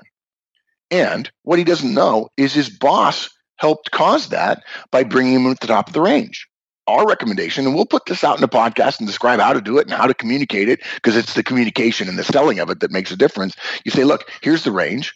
And 0.91 1.31
what 1.45 1.59
he 1.59 1.65
doesn't 1.65 1.95
know 1.95 2.29
is 2.37 2.53
his 2.53 2.69
boss 2.69 3.31
helped 3.57 3.93
cause 3.93 4.31
that 4.31 4.65
by 4.91 5.05
bringing 5.05 5.35
him 5.35 5.53
at 5.53 5.61
the 5.61 5.69
top 5.69 5.87
of 5.87 5.95
the 5.95 6.01
range 6.01 6.49
our 6.87 7.07
recommendation, 7.07 7.67
and 7.67 7.75
we'll 7.75 7.87
put 7.87 8.07
this 8.07 8.25
out 8.25 8.37
in 8.37 8.41
the 8.41 8.49
podcast 8.49 8.99
and 8.99 9.07
describe 9.07 9.41
how 9.41 9.53
to 9.53 9.61
do 9.61 9.79
it 9.79 9.87
and 9.87 9.95
how 9.95 10.07
to 10.07 10.15
communicate 10.15 10.69
it, 10.69 10.81
because 10.97 11.17
it's 11.17 11.35
the 11.35 11.43
communication 11.43 12.09
and 12.09 12.19
the 12.19 12.25
selling 12.25 12.59
of 12.59 12.71
it 12.71 12.81
that 12.81 12.91
makes 12.91 13.11
a 13.11 13.17
difference. 13.17 13.55
You 13.85 13.91
say, 13.91 14.05
look, 14.05 14.31
here's 14.43 14.65
the 14.65 14.73
range. 14.73 15.15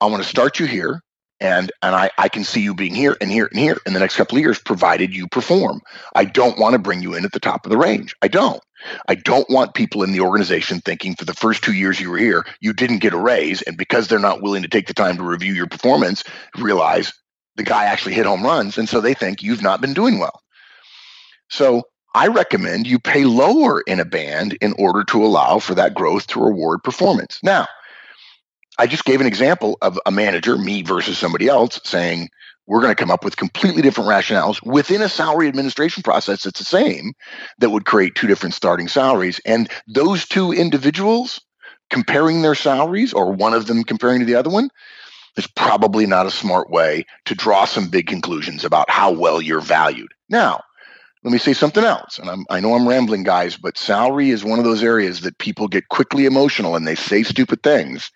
I 0.00 0.06
want 0.06 0.22
to 0.22 0.28
start 0.28 0.58
you 0.58 0.66
here, 0.66 1.00
and 1.40 1.70
and 1.82 1.94
I, 1.94 2.10
I 2.18 2.28
can 2.28 2.44
see 2.44 2.60
you 2.60 2.74
being 2.74 2.94
here 2.94 3.16
and 3.20 3.30
here 3.30 3.48
and 3.50 3.58
here 3.58 3.78
in 3.86 3.92
the 3.92 4.00
next 4.00 4.16
couple 4.16 4.36
of 4.36 4.42
years, 4.42 4.58
provided 4.58 5.14
you 5.14 5.28
perform. 5.28 5.80
I 6.14 6.24
don't 6.24 6.58
want 6.58 6.72
to 6.72 6.78
bring 6.78 7.02
you 7.02 7.14
in 7.14 7.24
at 7.24 7.32
the 7.32 7.40
top 7.40 7.66
of 7.66 7.70
the 7.70 7.78
range. 7.78 8.14
I 8.22 8.28
don't. 8.28 8.60
I 9.06 9.14
don't 9.14 9.48
want 9.48 9.74
people 9.74 10.02
in 10.02 10.10
the 10.10 10.20
organization 10.20 10.80
thinking 10.80 11.14
for 11.14 11.24
the 11.24 11.34
first 11.34 11.62
two 11.62 11.72
years 11.72 12.00
you 12.00 12.10
were 12.10 12.18
here, 12.18 12.44
you 12.60 12.72
didn't 12.72 12.98
get 12.98 13.12
a 13.12 13.18
raise, 13.18 13.62
and 13.62 13.76
because 13.76 14.08
they're 14.08 14.18
not 14.18 14.42
willing 14.42 14.62
to 14.62 14.68
take 14.68 14.88
the 14.88 14.94
time 14.94 15.16
to 15.18 15.22
review 15.22 15.52
your 15.52 15.68
performance, 15.68 16.24
realize 16.58 17.12
the 17.54 17.62
guy 17.62 17.84
actually 17.84 18.14
hit 18.14 18.26
home 18.26 18.42
runs, 18.42 18.76
and 18.76 18.88
so 18.88 19.00
they 19.00 19.14
think 19.14 19.40
you've 19.40 19.62
not 19.62 19.80
been 19.80 19.94
doing 19.94 20.18
well. 20.18 20.41
So 21.52 21.82
I 22.14 22.28
recommend 22.28 22.86
you 22.86 22.98
pay 22.98 23.24
lower 23.24 23.82
in 23.82 24.00
a 24.00 24.06
band 24.06 24.54
in 24.62 24.74
order 24.78 25.04
to 25.04 25.22
allow 25.22 25.58
for 25.58 25.74
that 25.74 25.92
growth 25.92 26.26
to 26.28 26.42
reward 26.42 26.82
performance. 26.82 27.38
Now, 27.42 27.66
I 28.78 28.86
just 28.86 29.04
gave 29.04 29.20
an 29.20 29.26
example 29.26 29.76
of 29.82 30.00
a 30.06 30.10
manager, 30.10 30.56
me 30.56 30.80
versus 30.80 31.18
somebody 31.18 31.48
else, 31.48 31.78
saying 31.84 32.30
we're 32.66 32.80
going 32.80 32.90
to 32.90 33.00
come 33.00 33.10
up 33.10 33.22
with 33.22 33.36
completely 33.36 33.82
different 33.82 34.08
rationales 34.08 34.64
within 34.64 35.02
a 35.02 35.10
salary 35.10 35.46
administration 35.46 36.02
process 36.02 36.42
that's 36.42 36.58
the 36.58 36.64
same 36.64 37.12
that 37.58 37.68
would 37.68 37.84
create 37.84 38.14
two 38.14 38.26
different 38.26 38.54
starting 38.54 38.88
salaries. 38.88 39.38
And 39.44 39.70
those 39.86 40.26
two 40.26 40.52
individuals 40.52 41.38
comparing 41.90 42.40
their 42.40 42.54
salaries 42.54 43.12
or 43.12 43.30
one 43.30 43.52
of 43.52 43.66
them 43.66 43.84
comparing 43.84 44.20
to 44.20 44.26
the 44.26 44.36
other 44.36 44.48
one 44.48 44.70
is 45.36 45.46
probably 45.46 46.06
not 46.06 46.24
a 46.24 46.30
smart 46.30 46.70
way 46.70 47.04
to 47.26 47.34
draw 47.34 47.66
some 47.66 47.88
big 47.88 48.06
conclusions 48.06 48.64
about 48.64 48.88
how 48.88 49.10
well 49.10 49.42
you're 49.42 49.60
valued. 49.60 50.12
Now, 50.30 50.62
let 51.24 51.32
me 51.32 51.38
say 51.38 51.52
something 51.52 51.84
else. 51.84 52.18
And 52.18 52.28
I'm, 52.28 52.44
I 52.50 52.60
know 52.60 52.74
I'm 52.74 52.88
rambling, 52.88 53.22
guys, 53.22 53.56
but 53.56 53.78
salary 53.78 54.30
is 54.30 54.44
one 54.44 54.58
of 54.58 54.64
those 54.64 54.82
areas 54.82 55.20
that 55.20 55.38
people 55.38 55.68
get 55.68 55.88
quickly 55.88 56.26
emotional 56.26 56.74
and 56.74 56.86
they 56.86 56.96
say 56.96 57.22
stupid 57.22 57.62
things. 57.62 58.10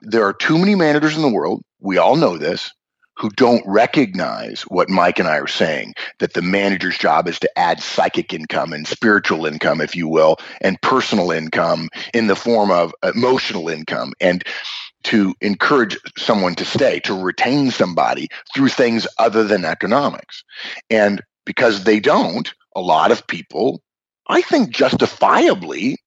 There 0.00 0.24
are 0.24 0.32
too 0.32 0.58
many 0.58 0.74
managers 0.74 1.16
in 1.16 1.22
the 1.22 1.32
world. 1.32 1.64
We 1.80 1.98
all 1.98 2.16
know 2.16 2.38
this 2.38 2.70
who 3.16 3.30
don't 3.30 3.62
recognize 3.66 4.62
what 4.62 4.88
Mike 4.88 5.18
and 5.18 5.28
I 5.28 5.36
are 5.36 5.46
saying 5.46 5.94
that 6.18 6.32
the 6.32 6.42
manager's 6.42 6.96
job 6.96 7.28
is 7.28 7.38
to 7.40 7.58
add 7.58 7.80
psychic 7.82 8.32
income 8.32 8.72
and 8.72 8.86
spiritual 8.86 9.44
income, 9.44 9.80
if 9.80 9.94
you 9.94 10.08
will, 10.08 10.38
and 10.60 10.80
personal 10.80 11.30
income 11.30 11.88
in 12.14 12.28
the 12.28 12.36
form 12.36 12.70
of 12.70 12.94
emotional 13.02 13.68
income 13.68 14.14
and 14.20 14.44
to 15.04 15.34
encourage 15.40 15.98
someone 16.16 16.54
to 16.54 16.64
stay, 16.64 17.00
to 17.00 17.14
retain 17.14 17.70
somebody 17.70 18.28
through 18.54 18.68
things 18.68 19.06
other 19.18 19.44
than 19.44 19.64
economics. 19.64 20.42
And 20.90 21.20
because 21.44 21.84
they 21.84 22.00
don't, 22.00 22.52
a 22.74 22.80
lot 22.80 23.12
of 23.12 23.26
people, 23.26 23.82
I 24.28 24.42
think 24.42 24.70
justifiably 24.70 25.98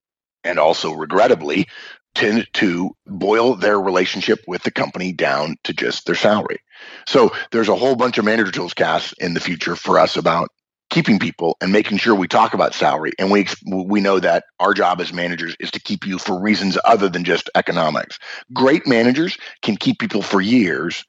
and 0.44 0.60
also 0.60 0.94
regrettably, 0.94 1.68
tend 2.14 2.48
to 2.54 2.96
boil 3.06 3.56
their 3.56 3.80
relationship 3.80 4.40
with 4.48 4.64
the 4.64 4.72
company 4.72 5.12
down 5.12 5.58
to 5.66 5.74
just 5.74 6.06
their 6.06 6.16
salary. 6.16 6.60
So 7.08 7.32
there's 7.52 7.68
a 7.68 7.76
whole 7.76 7.96
bunch 7.96 8.18
of 8.18 8.26
manager 8.26 8.52
tools 8.52 8.74
in 9.20 9.34
the 9.34 9.40
future 9.42 9.76
for 9.76 10.00
us 10.00 10.16
about 10.16 10.50
keeping 10.90 11.20
people 11.20 11.58
and 11.60 11.72
making 11.72 11.98
sure 11.98 12.16
we 12.16 12.28
talk 12.28 12.54
about 12.54 12.74
salary 12.74 13.12
and 13.18 13.32
we 13.32 13.46
we 13.66 14.00
know 14.00 14.20
that 14.20 14.46
our 14.60 14.74
job 14.74 15.02
as 15.02 15.12
managers 15.12 15.56
is 15.60 15.72
to 15.72 15.80
keep 15.80 16.06
you 16.06 16.18
for 16.20 16.40
reasons 16.40 16.78
other 16.86 17.10
than 17.10 17.24
just 17.24 17.50
economics. 17.56 18.20
Great 18.54 18.88
managers 18.88 19.38
can 19.62 19.76
keep 19.76 20.00
people 20.00 20.22
for 20.22 20.40
years 20.40 21.04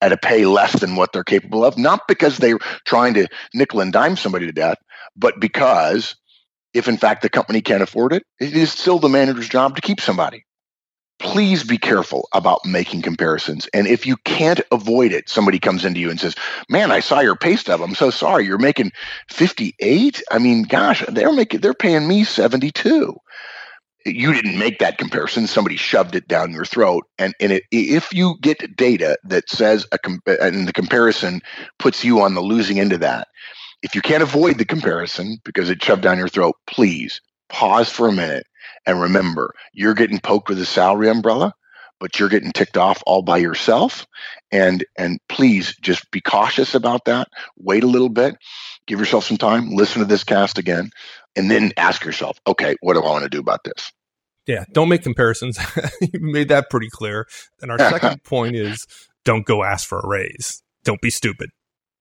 at 0.00 0.12
a 0.12 0.16
pay 0.16 0.46
less 0.46 0.80
than 0.80 0.96
what 0.96 1.12
they're 1.12 1.24
capable 1.24 1.64
of, 1.64 1.76
not 1.76 2.08
because 2.08 2.38
they're 2.38 2.58
trying 2.86 3.14
to 3.14 3.26
nickel 3.54 3.80
and 3.80 3.92
dime 3.92 4.16
somebody 4.16 4.46
to 4.46 4.52
death, 4.52 4.78
but 5.16 5.40
because 5.40 6.16
if 6.72 6.88
in 6.88 6.96
fact 6.96 7.22
the 7.22 7.28
company 7.28 7.60
can't 7.60 7.82
afford 7.82 8.12
it, 8.12 8.22
it 8.38 8.54
is 8.54 8.72
still 8.72 8.98
the 8.98 9.08
manager's 9.08 9.48
job 9.48 9.76
to 9.76 9.82
keep 9.82 10.00
somebody 10.00 10.44
please 11.20 11.62
be 11.62 11.78
careful 11.78 12.28
about 12.34 12.64
making 12.64 13.02
comparisons. 13.02 13.68
And 13.74 13.86
if 13.86 14.06
you 14.06 14.16
can't 14.24 14.60
avoid 14.72 15.12
it, 15.12 15.28
somebody 15.28 15.58
comes 15.58 15.84
into 15.84 16.00
you 16.00 16.10
and 16.10 16.18
says, 16.18 16.34
"Man, 16.68 16.90
I 16.90 17.00
saw 17.00 17.20
your 17.20 17.36
pay 17.36 17.56
stub. 17.56 17.82
I'm 17.82 17.94
so 17.94 18.10
sorry. 18.10 18.46
You're 18.46 18.58
making 18.58 18.92
58. 19.28 20.22
I 20.30 20.38
mean, 20.38 20.62
gosh, 20.62 21.04
they're 21.08 21.32
making 21.32 21.60
they're 21.60 21.74
paying 21.74 22.08
me 22.08 22.24
72." 22.24 23.14
You 24.06 24.32
didn't 24.32 24.58
make 24.58 24.78
that 24.78 24.98
comparison. 24.98 25.46
Somebody 25.46 25.76
shoved 25.76 26.14
it 26.14 26.28
down 26.28 26.52
your 26.52 26.64
throat. 26.64 27.04
And, 27.18 27.34
and 27.40 27.52
it, 27.52 27.64
if 27.70 28.12
you 28.12 28.36
get 28.40 28.76
data 28.76 29.18
that 29.24 29.48
says 29.50 29.86
a 29.92 29.98
com- 29.98 30.22
and 30.26 30.66
the 30.66 30.72
comparison 30.72 31.42
puts 31.78 32.04
you 32.04 32.20
on 32.20 32.34
the 32.34 32.40
losing 32.40 32.80
end 32.80 32.92
of 32.92 33.00
that, 33.00 33.28
if 33.82 33.94
you 33.94 34.02
can't 34.02 34.22
avoid 34.22 34.58
the 34.58 34.64
comparison 34.64 35.38
because 35.44 35.70
it 35.70 35.82
shoved 35.82 36.02
down 36.02 36.18
your 36.18 36.28
throat, 36.28 36.56
please 36.66 37.20
pause 37.48 37.90
for 37.90 38.08
a 38.08 38.12
minute 38.12 38.46
and 38.86 39.00
remember, 39.00 39.54
you're 39.72 39.94
getting 39.94 40.20
poked 40.20 40.48
with 40.48 40.60
a 40.60 40.66
salary 40.66 41.08
umbrella, 41.08 41.54
but 41.98 42.18
you're 42.18 42.28
getting 42.28 42.52
ticked 42.52 42.76
off 42.76 43.02
all 43.06 43.22
by 43.22 43.38
yourself. 43.38 44.06
And 44.52 44.84
and 44.96 45.20
please 45.28 45.76
just 45.80 46.10
be 46.10 46.20
cautious 46.20 46.74
about 46.74 47.04
that. 47.04 47.28
Wait 47.58 47.84
a 47.84 47.88
little 47.88 48.08
bit, 48.08 48.36
give 48.86 48.98
yourself 48.98 49.24
some 49.24 49.36
time, 49.36 49.70
listen 49.70 50.00
to 50.00 50.06
this 50.06 50.24
cast 50.24 50.58
again, 50.58 50.90
and 51.36 51.50
then 51.50 51.72
ask 51.76 52.04
yourself, 52.04 52.38
okay, 52.46 52.74
what 52.80 52.94
do 52.94 53.02
I 53.02 53.10
want 53.10 53.24
to 53.24 53.30
do 53.30 53.40
about 53.40 53.64
this? 53.64 53.92
Yeah, 54.46 54.64
don't 54.72 54.88
make 54.88 55.02
comparisons. 55.02 55.58
you 56.00 56.20
made 56.20 56.48
that 56.48 56.70
pretty 56.70 56.88
clear. 56.90 57.26
And 57.60 57.70
our 57.70 57.78
second 57.78 58.22
point 58.24 58.56
is 58.56 58.86
don't 59.24 59.46
go 59.46 59.62
ask 59.62 59.88
for 59.88 60.00
a 60.00 60.08
raise. 60.08 60.62
Don't 60.84 61.00
be 61.00 61.10
stupid. 61.10 61.50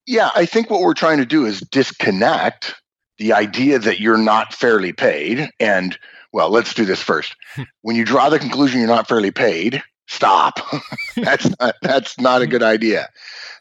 Yeah, 0.07 0.31
I 0.33 0.45
think 0.45 0.69
what 0.69 0.81
we're 0.81 0.93
trying 0.93 1.17
to 1.17 1.25
do 1.25 1.45
is 1.45 1.61
disconnect 1.61 2.75
the 3.17 3.33
idea 3.33 3.77
that 3.79 3.99
you're 3.99 4.17
not 4.17 4.53
fairly 4.53 4.93
paid 4.93 5.49
and 5.59 5.97
well, 6.31 6.49
let's 6.49 6.73
do 6.73 6.85
this 6.85 7.01
first. 7.01 7.35
Hmm. 7.55 7.63
when 7.81 7.95
you 7.95 8.05
draw 8.05 8.29
the 8.29 8.39
conclusion 8.39 8.79
you're 8.79 8.87
not 8.87 9.07
fairly 9.07 9.31
paid, 9.31 9.81
stop. 10.07 10.59
that's 11.15 11.49
not 11.59 11.75
that's 11.81 12.19
not 12.19 12.41
a 12.41 12.47
good 12.47 12.63
idea. 12.63 13.09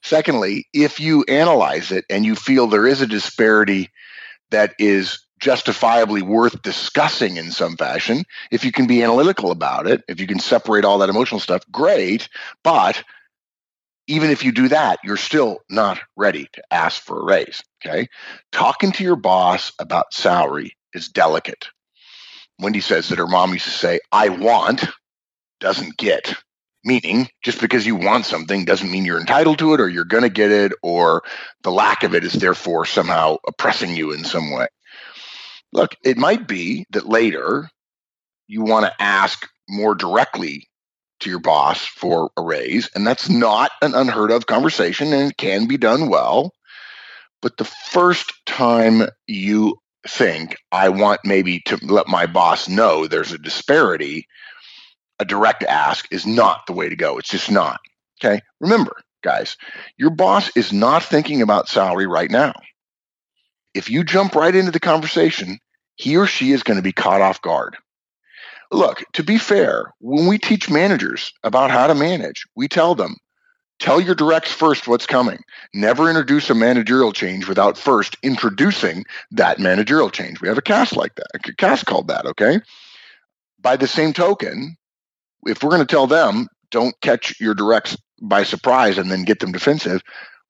Secondly, 0.03 0.67
if 0.73 1.01
you 1.01 1.25
analyze 1.29 1.91
it 1.91 2.05
and 2.09 2.25
you 2.25 2.35
feel 2.35 2.67
there 2.67 2.87
is 2.87 3.01
a 3.01 3.07
disparity 3.07 3.91
that 4.51 4.75
is 4.79 5.27
justifiably 5.39 6.23
worth 6.23 6.61
discussing 6.63 7.37
in 7.37 7.51
some 7.51 7.77
fashion, 7.77 8.25
if 8.51 8.65
you 8.65 8.73
can 8.73 8.87
be 8.87 9.03
analytical 9.03 9.51
about 9.51 9.87
it, 9.87 10.03
if 10.09 10.21
you 10.21 10.27
can 10.27 10.39
separate 10.39 10.85
all 10.85 10.99
that 10.99 11.09
emotional 11.09 11.41
stuff, 11.41 11.63
great. 11.71 12.29
But 12.65 13.03
even 14.07 14.31
if 14.31 14.43
you 14.43 14.53
do 14.53 14.69
that, 14.69 14.99
you're 15.05 15.17
still 15.17 15.59
not 15.69 16.01
ready 16.17 16.49
to 16.55 16.63
ask 16.71 17.03
for 17.03 17.21
a 17.21 17.25
raise. 17.25 17.63
Okay. 17.85 18.09
Talking 18.53 18.93
to 18.93 19.05
your 19.05 19.17
boss 19.17 19.73
about 19.79 20.15
salary 20.15 20.77
is 20.95 21.09
delicate. 21.09 21.69
Wendy 22.59 22.81
says 22.81 23.09
that 23.09 23.19
her 23.19 23.29
mom 23.29 23.53
used 23.53 23.67
to 23.67 23.71
say, 23.71 24.01
I 24.11 24.31
want 24.31 24.87
doesn't 25.61 25.97
get. 25.97 26.35
Meaning, 26.85 27.29
just 27.43 27.61
because 27.61 27.87
you 27.87 27.97
want 27.97 28.25
something 28.25 28.65
doesn't 28.65 28.91
mean 28.91 29.05
you're 29.05 29.21
entitled 29.21 29.59
to 29.59 29.75
it 29.75 29.81
or 29.81 29.89
you're 29.89 30.05
going 30.05 30.23
to 30.23 30.31
get 30.31 30.51
it 30.51 30.73
or 30.83 31.23
the 31.63 31.73
lack 31.73 32.03
of 32.03 32.15
it 32.15 32.25
is 32.25 32.33
therefore 32.35 32.87
somehow 32.87 33.37
oppressing 33.47 33.97
you 33.97 34.13
in 34.13 34.25
some 34.25 34.53
way. 34.53 34.69
Look, 35.73 35.97
it 36.05 36.17
might 36.17 36.49
be 36.49 36.87
that 36.91 37.09
later 37.09 37.69
you 38.47 38.63
want 38.63 38.87
to 38.87 39.03
ask 39.03 39.47
more 39.69 39.95
directly 39.95 40.69
to 41.21 41.31
your 41.31 41.41
boss 41.41 41.85
for 41.85 42.31
a 42.37 42.43
raise, 42.43 42.89
and 42.95 43.07
that's 43.07 43.29
not 43.29 43.73
an 43.83 43.95
unheard 43.95 44.31
of 44.31 44.47
conversation 44.47 45.13
and 45.13 45.31
it 45.31 45.37
can 45.37 45.67
be 45.67 45.77
done 45.77 46.09
well. 46.09 46.53
But 47.43 47.57
the 47.57 47.65
first 47.65 48.33
time 48.47 49.09
you 49.27 49.77
think 50.09 50.57
I 50.73 50.89
want 50.89 51.21
maybe 51.25 51.61
to 51.67 51.79
let 51.83 52.09
my 52.09 52.27
boss 52.27 52.69
know 52.69 53.07
there's 53.07 53.33
a 53.33 53.39
disparity, 53.39 54.27
a 55.19 55.25
direct 55.25 55.63
ask 55.65 56.07
is 56.11 56.27
not 56.27 56.67
the 56.67 56.73
way 56.73 56.89
to 56.89 56.97
go. 56.97 57.19
It's 57.19 57.31
just 57.31 57.51
not. 57.51 57.81
Okay. 58.23 58.41
Remember, 58.61 58.97
guys, 59.23 59.57
your 59.97 60.11
boss 60.11 60.51
is 60.57 60.73
not 60.73 61.03
thinking 61.05 61.43
about 61.43 61.69
salary 61.69 62.07
right 62.07 62.31
now. 62.31 62.53
If 63.75 63.91
you 63.91 64.05
jump 64.05 64.35
right 64.35 64.55
into 64.55 64.71
the 64.71 64.81
conversation, 64.81 65.59
he 65.97 66.17
or 66.17 66.27
she 66.27 66.53
is 66.53 66.63
going 66.63 66.77
to 66.77 66.83
be 66.83 66.93
caught 66.93 67.21
off 67.21 67.43
guard. 67.43 67.77
Look, 68.71 69.05
to 69.15 69.23
be 69.23 69.39
fair, 69.39 69.93
when 70.01 70.27
we 70.27 70.39
teach 70.39 70.71
managers 70.71 71.33
about 71.43 71.71
how 71.71 71.87
to 71.87 71.95
manage, 71.95 72.45
we 72.55 72.69
tell 72.69 72.95
them 72.95 73.17
Tell 73.79 74.01
your 74.01 74.17
directs 74.17 74.51
first 74.51 74.89
what's 74.89 75.07
coming. 75.07 75.39
Never 75.73 76.09
introduce 76.09 76.51
a 76.51 76.55
managerial 76.55 77.13
change 77.13 77.47
without 77.47 77.79
first 77.79 78.17
introducing 78.23 79.05
that 79.31 79.61
managerial 79.61 80.11
change. 80.11 80.41
We 80.41 80.49
have 80.49 80.59
a 80.59 80.63
cast 80.63 80.97
like 80.97 81.15
that, 81.15 81.27
a 81.35 81.55
cast 81.55 81.87
called 81.87 82.09
that, 82.09 82.27
okay? 82.27 82.61
By 83.61 83.77
the 83.77 83.87
same 83.87 84.13
token, 84.13 84.77
if 85.47 85.63
we're 85.63 85.71
going 85.71 85.87
to 85.87 85.87
tell 85.87 86.09
them, 86.09 86.49
don't 86.71 87.01
catch 87.01 87.41
your 87.41 87.55
directs 87.55 87.97
by 88.21 88.43
surprise 88.43 88.99
and 88.99 89.13
then 89.13 89.23
get 89.23 89.39
them 89.39 89.53
defensive, 89.53 90.03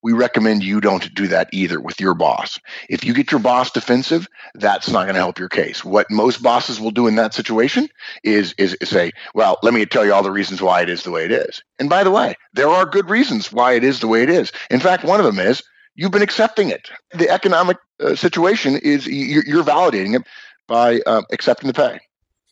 we 0.03 0.13
recommend 0.13 0.63
you 0.63 0.81
don't 0.81 1.13
do 1.15 1.27
that 1.29 1.49
either 1.53 1.81
with 1.81 2.01
your 2.01 2.15
boss. 2.15 2.59
If 2.89 3.05
you 3.05 3.13
get 3.15 3.33
your 3.33 3.41
boss 3.41 3.71
defensive, 3.71 4.29
that's 4.55 4.89
not 4.89 5.05
going 5.05 5.15
to 5.15 5.21
help 5.21 5.39
your 5.39 5.49
case. 5.49 5.85
What 5.85 6.11
most 6.11 6.43
bosses 6.43 6.81
will 6.81 6.91
do 6.91 7.07
in 7.07 7.17
that 7.17 7.35
situation 7.35 7.89
is, 8.23 8.55
is, 8.59 8.77
say, 8.85 9.13
well, 9.35 9.59
let 9.63 9.75
me 9.75 9.85
tell 9.87 10.05
you 10.05 10.13
all 10.13 10.23
the 10.23 10.31
reasons 10.31 10.63
why 10.63 10.83
it 10.83 10.89
is 10.89 11.03
the 11.03 11.11
way 11.11 11.25
it 11.25 11.33
is. 11.33 11.63
And 11.79 11.89
by 11.89 12.05
the 12.05 12.11
way, 12.11 12.37
there 12.53 12.69
are 12.69 12.87
good 12.87 13.11
reasons 13.11 13.53
why 13.53 13.73
it 13.73 13.85
is 13.85 14.01
the 14.01 14.09
way 14.09 14.23
it 14.23 14.31
is. 14.31 14.53
In 14.71 14.81
fact, 14.81 15.05
one 15.05 15.21
of 15.21 15.27
them 15.27 15.39
is 15.39 15.63
you've 15.95 16.13
been 16.13 16.23
accepting 16.23 16.71
it. 16.71 16.91
The 17.13 17.29
economic 17.29 17.79
uh, 18.01 18.15
situation 18.15 18.77
is 18.77 19.07
you're, 19.07 19.45
you're, 19.45 19.65
validating 19.65 20.15
it 20.15 20.23
by 20.69 21.01
uh, 21.07 21.23
accepting 21.33 21.67
the 21.67 21.75
pay. 21.75 21.99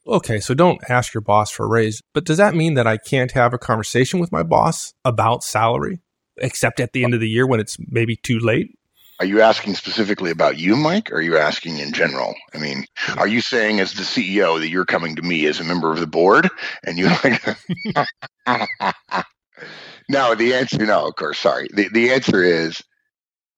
Okay, 0.06 0.38
so 0.40 0.54
don't 0.54 0.80
ask 0.88 1.14
your 1.14 1.20
boss 1.20 1.50
for 1.50 1.64
a 1.64 1.68
raise, 1.68 2.00
but 2.12 2.24
does 2.24 2.36
that 2.36 2.54
mean 2.54 2.74
that 2.74 2.86
I 2.86 2.96
can't 2.96 3.32
have 3.32 3.52
a 3.52 3.58
conversation 3.58 4.20
with 4.20 4.30
my 4.30 4.42
boss 4.42 4.94
about 5.04 5.42
salary? 5.42 6.00
Except 6.38 6.80
at 6.80 6.92
the 6.92 7.04
end 7.04 7.14
of 7.14 7.20
the 7.20 7.28
year 7.28 7.46
when 7.46 7.60
it's 7.60 7.76
maybe 7.90 8.16
too 8.16 8.38
late? 8.38 8.76
Are 9.18 9.26
you 9.26 9.40
asking 9.40 9.76
specifically 9.76 10.30
about 10.30 10.58
you, 10.58 10.76
Mike? 10.76 11.10
Or 11.10 11.16
are 11.16 11.22
you 11.22 11.38
asking 11.38 11.78
in 11.78 11.92
general? 11.92 12.34
I 12.52 12.58
mean, 12.58 12.84
are 13.16 13.26
you 13.26 13.40
saying 13.40 13.80
as 13.80 13.94
the 13.94 14.02
CEO 14.02 14.58
that 14.60 14.68
you're 14.68 14.84
coming 14.84 15.16
to 15.16 15.22
me 15.22 15.46
as 15.46 15.58
a 15.58 15.64
member 15.64 15.90
of 15.90 16.00
the 16.00 16.06
board 16.06 16.50
and 16.84 16.98
you 16.98 17.08
like 17.24 17.42
No, 20.08 20.34
the 20.34 20.54
answer 20.54 20.84
no, 20.84 21.06
of 21.08 21.16
course, 21.16 21.38
sorry. 21.38 21.68
The 21.72 21.88
the 21.88 22.12
answer 22.12 22.42
is 22.42 22.82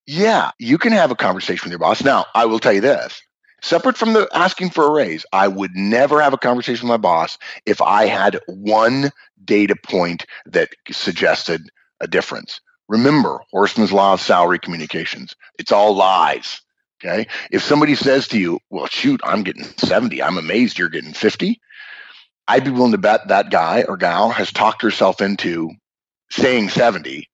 yeah, 0.06 0.52
you 0.58 0.78
can 0.78 0.92
have 0.92 1.10
a 1.10 1.16
conversation 1.16 1.66
with 1.66 1.72
your 1.72 1.80
boss. 1.80 2.02
Now, 2.02 2.24
I 2.34 2.46
will 2.46 2.58
tell 2.58 2.72
you 2.72 2.80
this. 2.80 3.20
Separate 3.60 3.96
from 3.96 4.12
the 4.12 4.28
asking 4.32 4.70
for 4.70 4.86
a 4.86 4.92
raise, 4.92 5.26
I 5.32 5.48
would 5.48 5.74
never 5.74 6.22
have 6.22 6.32
a 6.32 6.38
conversation 6.38 6.88
with 6.88 6.92
my 6.92 6.96
boss 6.96 7.36
if 7.66 7.82
I 7.82 8.06
had 8.06 8.38
one 8.46 9.10
data 9.44 9.74
point 9.84 10.24
that 10.46 10.70
suggested 10.90 11.68
a 12.00 12.06
difference. 12.06 12.60
Remember 12.88 13.40
Horstman's 13.54 13.92
law 13.92 14.14
of 14.14 14.20
salary 14.20 14.58
communications. 14.58 15.34
It's 15.58 15.72
all 15.72 15.94
lies. 15.94 16.60
Okay. 17.04 17.28
If 17.50 17.62
somebody 17.62 17.94
says 17.94 18.28
to 18.28 18.38
you, 18.38 18.58
well, 18.70 18.86
shoot, 18.86 19.20
I'm 19.22 19.44
getting 19.44 19.64
70. 19.64 20.22
I'm 20.22 20.38
amazed 20.38 20.78
you're 20.78 20.88
getting 20.88 21.12
50. 21.12 21.60
I'd 22.48 22.64
be 22.64 22.70
willing 22.70 22.92
to 22.92 22.98
bet 22.98 23.28
that 23.28 23.50
guy 23.50 23.84
or 23.86 23.96
gal 23.96 24.30
has 24.30 24.50
talked 24.50 24.82
herself 24.82 25.20
into 25.20 25.70
saying 26.30 26.70
70 26.70 27.28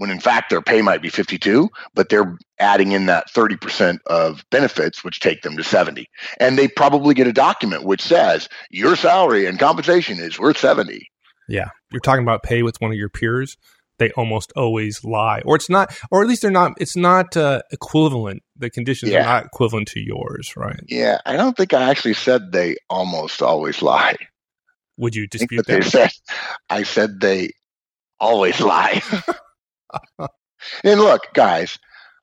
when 0.00 0.10
in 0.10 0.18
fact 0.20 0.48
their 0.48 0.62
pay 0.62 0.80
might 0.80 1.02
be 1.02 1.10
52, 1.10 1.68
but 1.92 2.08
they're 2.08 2.38
adding 2.58 2.92
in 2.92 3.04
that 3.06 3.26
30% 3.28 3.98
of 4.06 4.42
benefits, 4.50 5.04
which 5.04 5.20
take 5.20 5.42
them 5.42 5.58
to 5.58 5.62
70. 5.62 6.08
And 6.38 6.56
they 6.56 6.68
probably 6.68 7.12
get 7.12 7.26
a 7.26 7.34
document 7.34 7.84
which 7.84 8.00
says 8.00 8.48
your 8.70 8.96
salary 8.96 9.44
and 9.44 9.58
compensation 9.58 10.18
is 10.18 10.38
worth 10.38 10.56
70. 10.56 11.06
Yeah. 11.50 11.68
You're 11.92 12.00
talking 12.00 12.22
about 12.22 12.42
pay 12.42 12.62
with 12.62 12.80
one 12.80 12.90
of 12.90 12.96
your 12.96 13.10
peers 13.10 13.58
they 14.00 14.10
almost 14.12 14.52
always 14.56 15.04
lie, 15.04 15.42
or 15.44 15.54
it's 15.54 15.70
not, 15.70 15.96
or 16.10 16.22
at 16.22 16.28
least 16.28 16.42
they're 16.42 16.50
not. 16.50 16.72
It's 16.78 16.96
not 16.96 17.36
uh, 17.36 17.62
equivalent. 17.70 18.42
The 18.56 18.70
conditions 18.70 19.12
yeah. 19.12 19.20
are 19.20 19.24
not 19.24 19.46
equivalent 19.46 19.86
to 19.88 20.00
yours, 20.00 20.54
right? 20.56 20.80
Yeah, 20.88 21.18
I 21.24 21.36
don't 21.36 21.56
think 21.56 21.72
I 21.72 21.88
actually 21.88 22.14
said 22.14 22.50
they 22.50 22.76
almost 22.88 23.42
always 23.42 23.82
lie. 23.82 24.16
Would 24.96 25.14
you 25.14 25.28
dispute 25.28 25.66
that? 25.66 25.84
Said, 25.84 26.10
I 26.68 26.82
said 26.82 27.20
they 27.20 27.50
always 28.18 28.60
lie. 28.60 29.02
and 30.84 31.00
look, 31.00 31.22
guys, 31.32 31.78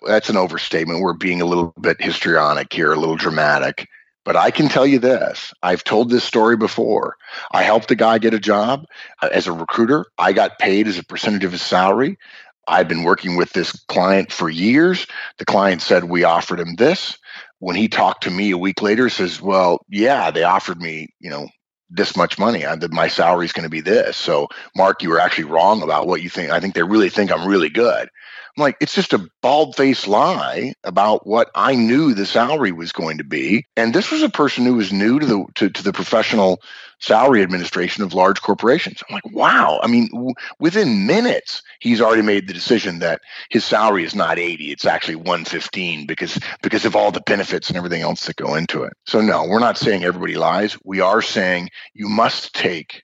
that's 0.06 0.30
an 0.30 0.38
overstatement. 0.38 1.02
We're 1.02 1.14
being 1.14 1.42
a 1.42 1.46
little 1.46 1.74
bit 1.80 2.02
histrionic 2.02 2.74
here, 2.74 2.92
a 2.92 3.00
little 3.00 3.16
dramatic. 3.16 3.88
But 4.28 4.36
I 4.36 4.52
can 4.52 4.68
tell 4.68 4.86
you 4.86 5.00
this 5.00 5.54
I've 5.64 5.86
told 5.86 6.10
this 6.10 6.26
story 6.26 6.58
before. 6.58 7.16
I 7.54 7.64
helped 7.64 7.92
a 7.92 7.96
guy 7.96 8.18
get 8.18 8.34
a 8.34 8.42
job 8.42 8.86
uh, 9.22 9.30
as 9.32 9.48
a 9.48 9.54
recruiter. 9.54 10.06
I 10.18 10.34
got 10.34 10.60
paid 10.60 10.86
as 10.90 11.00
a 11.00 11.06
percentage 11.06 11.46
of 11.46 11.54
his 11.54 11.62
salary. 11.62 12.20
I've 12.68 12.90
been 12.90 13.06
working 13.06 13.38
with 13.38 13.54
this 13.54 13.72
client 13.88 14.34
for 14.34 14.50
years. 14.50 15.08
The 15.38 15.46
client 15.46 15.82
said 15.82 16.04
we 16.04 16.26
offered 16.26 16.60
him 16.60 16.76
this. 16.76 17.18
When 17.60 17.78
he 17.78 17.88
talked 17.88 18.24
to 18.24 18.30
me 18.30 18.52
a 18.52 18.58
week 18.58 18.82
later, 18.82 19.10
says, 19.10 19.42
"Well, 19.42 19.80
yeah, 19.88 20.30
they 20.30 20.44
offered 20.44 20.82
me, 20.82 21.08
you 21.22 21.30
know, 21.30 21.48
this 21.90 22.18
much 22.18 22.38
money. 22.38 22.66
I, 22.66 22.76
my 22.92 23.08
salary 23.08 23.46
is 23.46 23.54
going 23.54 23.64
to 23.64 23.70
be 23.70 23.82
this." 23.82 24.18
So, 24.18 24.50
Mark, 24.76 25.02
you 25.02 25.10
were 25.10 25.22
actually 25.22 25.46
wrong 25.46 25.82
about 25.84 26.06
what 26.06 26.22
you 26.22 26.30
think. 26.30 26.52
I 26.52 26.60
think 26.60 26.76
they 26.76 26.84
really 26.84 27.10
think 27.10 27.32
I'm 27.32 27.48
really 27.48 27.70
good. 27.70 28.10
I'm 28.58 28.62
like, 28.62 28.78
it's 28.82 28.96
just 28.96 29.14
a 29.14 29.30
bald 29.44 29.76
faced 29.76 30.08
lie 30.08 30.74
about 30.84 31.28
what 31.28 31.52
I 31.54 31.76
knew 31.76 32.16
the 32.16 32.26
salary 32.26 32.72
was 32.72 32.92
going 32.92 33.20
to 33.20 33.24
be. 33.24 33.66
And 33.76 33.94
this 33.94 34.10
was 34.10 34.24
a 34.24 34.30
person 34.30 34.66
who 34.66 34.74
was 34.74 34.92
new 34.92 35.20
to 35.20 35.26
the 35.26 35.46
to, 35.56 35.70
to 35.70 35.84
the 35.84 35.94
professional 35.94 36.60
salary 37.00 37.44
administration 37.44 38.04
of 38.04 38.16
large 38.16 38.42
corporations. 38.42 39.04
I'm 39.08 39.14
like, 39.14 39.32
wow. 39.32 39.80
I 39.84 39.88
mean, 39.88 40.10
w- 40.12 40.34
within 40.60 41.06
minutes, 41.06 41.62
he's 41.80 42.02
already 42.02 42.24
made 42.24 42.48
the 42.48 42.54
decision 42.54 42.98
that 43.00 43.22
his 43.52 43.64
salary 43.64 44.04
is 44.04 44.16
not 44.16 44.40
80, 44.40 44.72
it's 44.72 44.86
actually 44.86 45.18
115 45.18 46.08
because 46.08 46.40
because 46.64 46.86
of 46.86 46.96
all 46.96 47.12
the 47.12 47.22
benefits 47.22 47.68
and 47.68 47.78
everything 47.78 48.02
else 48.02 48.26
that 48.26 48.38
go 48.38 48.56
into 48.56 48.82
it. 48.82 48.94
So 49.06 49.22
no, 49.22 49.46
we're 49.46 49.60
not 49.60 49.78
saying 49.78 50.04
everybody 50.04 50.36
lies. 50.36 50.76
We 50.84 51.00
are 51.00 51.22
saying 51.22 51.70
you 51.94 52.10
must 52.10 52.56
take 52.56 53.04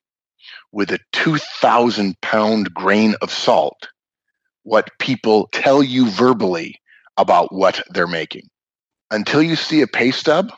with 0.72 0.92
a 0.92 1.00
2,000 1.12 2.20
pound 2.22 2.74
grain 2.74 3.13
of 3.22 3.30
salt 3.32 3.89
what 4.63 4.89
people 4.99 5.49
tell 5.52 5.84
you 5.84 6.10
verbally 6.10 6.80
about 7.17 7.54
what 7.54 7.84
they're 7.89 8.08
making. 8.08 8.49
Until 9.12 9.43
you 9.43 9.56
see 9.56 9.82
a 9.82 9.88
pay 9.88 10.12
stub, 10.12 10.52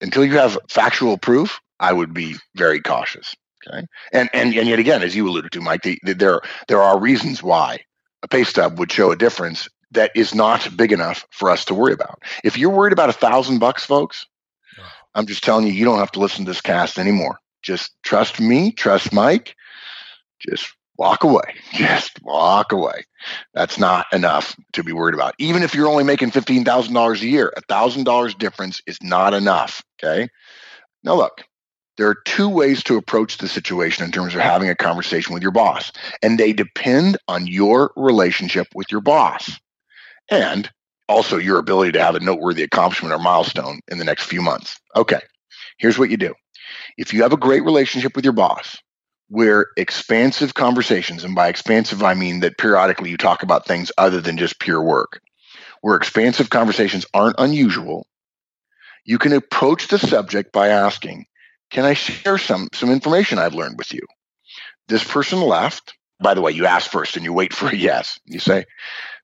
until 0.00 0.24
you 0.24 0.32
have 0.32 0.58
factual 0.70 1.18
proof, 1.18 1.60
I 1.80 1.92
would 1.92 2.14
be 2.14 2.36
very 2.54 2.80
cautious. 2.80 3.34
Okay, 3.66 3.86
and 4.12 4.30
and 4.32 4.54
and 4.54 4.68
yet 4.68 4.78
again, 4.78 5.02
as 5.02 5.14
you 5.14 5.28
alluded 5.28 5.52
to, 5.52 5.60
Mike, 5.60 5.82
the, 5.82 5.98
the, 6.04 6.14
there 6.14 6.40
there 6.68 6.80
are 6.82 6.98
reasons 6.98 7.42
why 7.42 7.80
a 8.22 8.28
pay 8.28 8.44
stub 8.44 8.78
would 8.78 8.92
show 8.92 9.10
a 9.10 9.16
difference 9.16 9.68
that 9.90 10.10
is 10.14 10.34
not 10.34 10.76
big 10.76 10.92
enough 10.92 11.26
for 11.30 11.50
us 11.50 11.64
to 11.66 11.74
worry 11.74 11.92
about. 11.92 12.22
If 12.44 12.56
you're 12.56 12.70
worried 12.70 12.92
about 12.92 13.10
a 13.10 13.14
thousand 13.14 13.58
bucks, 13.58 13.84
folks, 13.84 14.26
I'm 15.14 15.26
just 15.26 15.42
telling 15.42 15.66
you, 15.66 15.72
you 15.72 15.84
don't 15.84 15.98
have 15.98 16.12
to 16.12 16.20
listen 16.20 16.44
to 16.44 16.50
this 16.50 16.60
cast 16.60 16.98
anymore. 16.98 17.38
Just 17.62 17.92
trust 18.02 18.40
me, 18.40 18.72
trust 18.72 19.12
Mike. 19.12 19.56
Just 20.40 20.75
walk 20.98 21.24
away. 21.24 21.54
Just 21.72 22.22
walk 22.22 22.72
away. 22.72 23.04
That's 23.54 23.78
not 23.78 24.06
enough 24.12 24.56
to 24.72 24.82
be 24.82 24.92
worried 24.92 25.14
about. 25.14 25.34
Even 25.38 25.62
if 25.62 25.74
you're 25.74 25.88
only 25.88 26.04
making 26.04 26.30
$15,000 26.30 27.22
a 27.22 27.26
year, 27.26 27.52
$1,000 27.68 28.38
difference 28.38 28.80
is 28.86 28.98
not 29.02 29.34
enough. 29.34 29.82
Okay. 30.02 30.28
Now, 31.02 31.14
look, 31.14 31.42
there 31.96 32.08
are 32.08 32.22
two 32.26 32.48
ways 32.48 32.82
to 32.84 32.96
approach 32.96 33.38
the 33.38 33.48
situation 33.48 34.04
in 34.04 34.12
terms 34.12 34.34
of 34.34 34.40
having 34.40 34.68
a 34.68 34.74
conversation 34.74 35.32
with 35.32 35.42
your 35.42 35.52
boss, 35.52 35.92
and 36.22 36.38
they 36.38 36.52
depend 36.52 37.16
on 37.26 37.46
your 37.46 37.92
relationship 37.96 38.66
with 38.74 38.92
your 38.92 39.00
boss 39.00 39.58
and 40.30 40.70
also 41.08 41.38
your 41.38 41.58
ability 41.58 41.92
to 41.92 42.02
have 42.02 42.14
a 42.14 42.20
noteworthy 42.20 42.62
accomplishment 42.62 43.14
or 43.14 43.18
milestone 43.18 43.80
in 43.88 43.98
the 43.98 44.04
next 44.04 44.24
few 44.24 44.42
months. 44.42 44.78
Okay. 44.94 45.20
Here's 45.78 45.98
what 45.98 46.10
you 46.10 46.16
do. 46.16 46.34
If 46.98 47.14
you 47.14 47.22
have 47.22 47.32
a 47.32 47.38
great 47.38 47.64
relationship 47.64 48.16
with 48.16 48.24
your 48.24 48.32
boss, 48.32 48.76
where 49.28 49.68
expansive 49.76 50.54
conversations, 50.54 51.24
and 51.24 51.34
by 51.34 51.48
expansive, 51.48 52.02
I 52.02 52.14
mean 52.14 52.40
that 52.40 52.58
periodically 52.58 53.10
you 53.10 53.16
talk 53.16 53.42
about 53.42 53.66
things 53.66 53.90
other 53.98 54.20
than 54.20 54.38
just 54.38 54.60
pure 54.60 54.82
work, 54.82 55.20
where 55.80 55.96
expansive 55.96 56.50
conversations 56.50 57.06
aren't 57.12 57.36
unusual, 57.38 58.06
you 59.04 59.18
can 59.18 59.32
approach 59.32 59.88
the 59.88 59.98
subject 59.98 60.52
by 60.52 60.68
asking, 60.68 61.26
Can 61.70 61.84
I 61.84 61.94
share 61.94 62.38
some, 62.38 62.68
some 62.72 62.90
information 62.90 63.38
I've 63.38 63.54
learned 63.54 63.78
with 63.78 63.92
you? 63.92 64.02
This 64.88 65.04
person 65.04 65.40
left. 65.40 65.94
By 66.18 66.34
the 66.34 66.40
way, 66.40 66.52
you 66.52 66.64
ask 66.64 66.90
first 66.90 67.16
and 67.16 67.24
you 67.24 67.32
wait 67.32 67.52
for 67.52 67.68
a 67.68 67.76
yes. 67.76 68.18
You 68.24 68.38
say, 68.38 68.64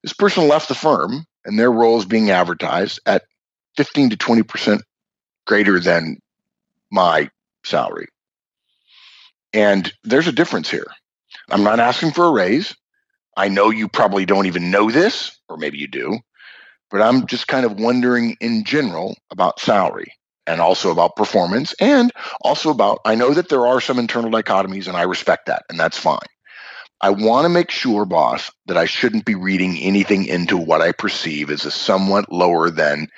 This 0.03 0.13
person 0.13 0.49
left 0.49 0.69
the 0.69 0.75
firm 0.75 1.25
and 1.45 1.59
their 1.59 1.73
role 1.73 1.99
is 1.99 2.05
being 2.05 2.31
advertised 2.31 3.01
at 3.07 3.23
15 3.77 4.11
to 4.11 4.17
20% 4.17 4.81
greater 5.47 5.81
than 5.81 6.19
my 6.91 7.31
salary. 7.65 8.07
And 9.53 9.93
there's 10.05 10.29
a 10.29 10.33
difference 10.33 10.71
here. 10.71 10.87
I'm 11.51 11.63
not 11.63 11.81
asking 11.81 12.13
for 12.13 12.27
a 12.27 12.33
raise. 12.33 12.75
I 13.37 13.49
know 13.49 13.71
you 13.71 13.89
probably 13.89 14.25
don't 14.27 14.47
even 14.47 14.71
know 14.71 14.91
this, 14.91 15.39
or 15.49 15.57
maybe 15.57 15.79
you 15.79 15.89
do, 15.89 16.19
but 16.91 17.01
I'm 17.01 17.27
just 17.27 17.49
kind 17.49 17.65
of 17.65 17.81
wondering 17.81 18.37
in 18.41 18.65
general 18.65 19.17
about 19.31 19.61
salary 19.61 20.13
and 20.47 20.61
also 20.61 20.91
about 20.91 21.17
performance 21.17 21.75
and 21.81 22.13
also 22.43 22.71
about, 22.71 22.99
I 23.05 23.15
know 23.15 23.33
that 23.33 23.49
there 23.49 23.67
are 23.67 23.81
some 23.81 23.99
internal 23.99 24.31
dichotomies 24.31 24.89
and 24.89 24.97
I 24.97 25.03
respect 25.03 25.47
that, 25.47 25.63
and 25.71 25.79
that's 25.79 25.99
fine. 25.99 26.19
I 27.01 27.11
want 27.11 27.47
to 27.47 27.49
make 27.49 27.71
sure, 27.71 28.05
boss, 28.05 28.51
that 28.67 28.77
I 28.77 28.85
shouldn't 28.85 29.25
be 29.25 29.35
reading 29.35 29.79
anything 29.79 30.25
into 30.27 30.57
what 30.57 30.83
I 30.83 30.93
perceive 30.93 31.51
as 31.51 31.65
a 31.65 31.71
somewhat 31.71 32.31
lower 32.31 32.71
than 32.71 33.09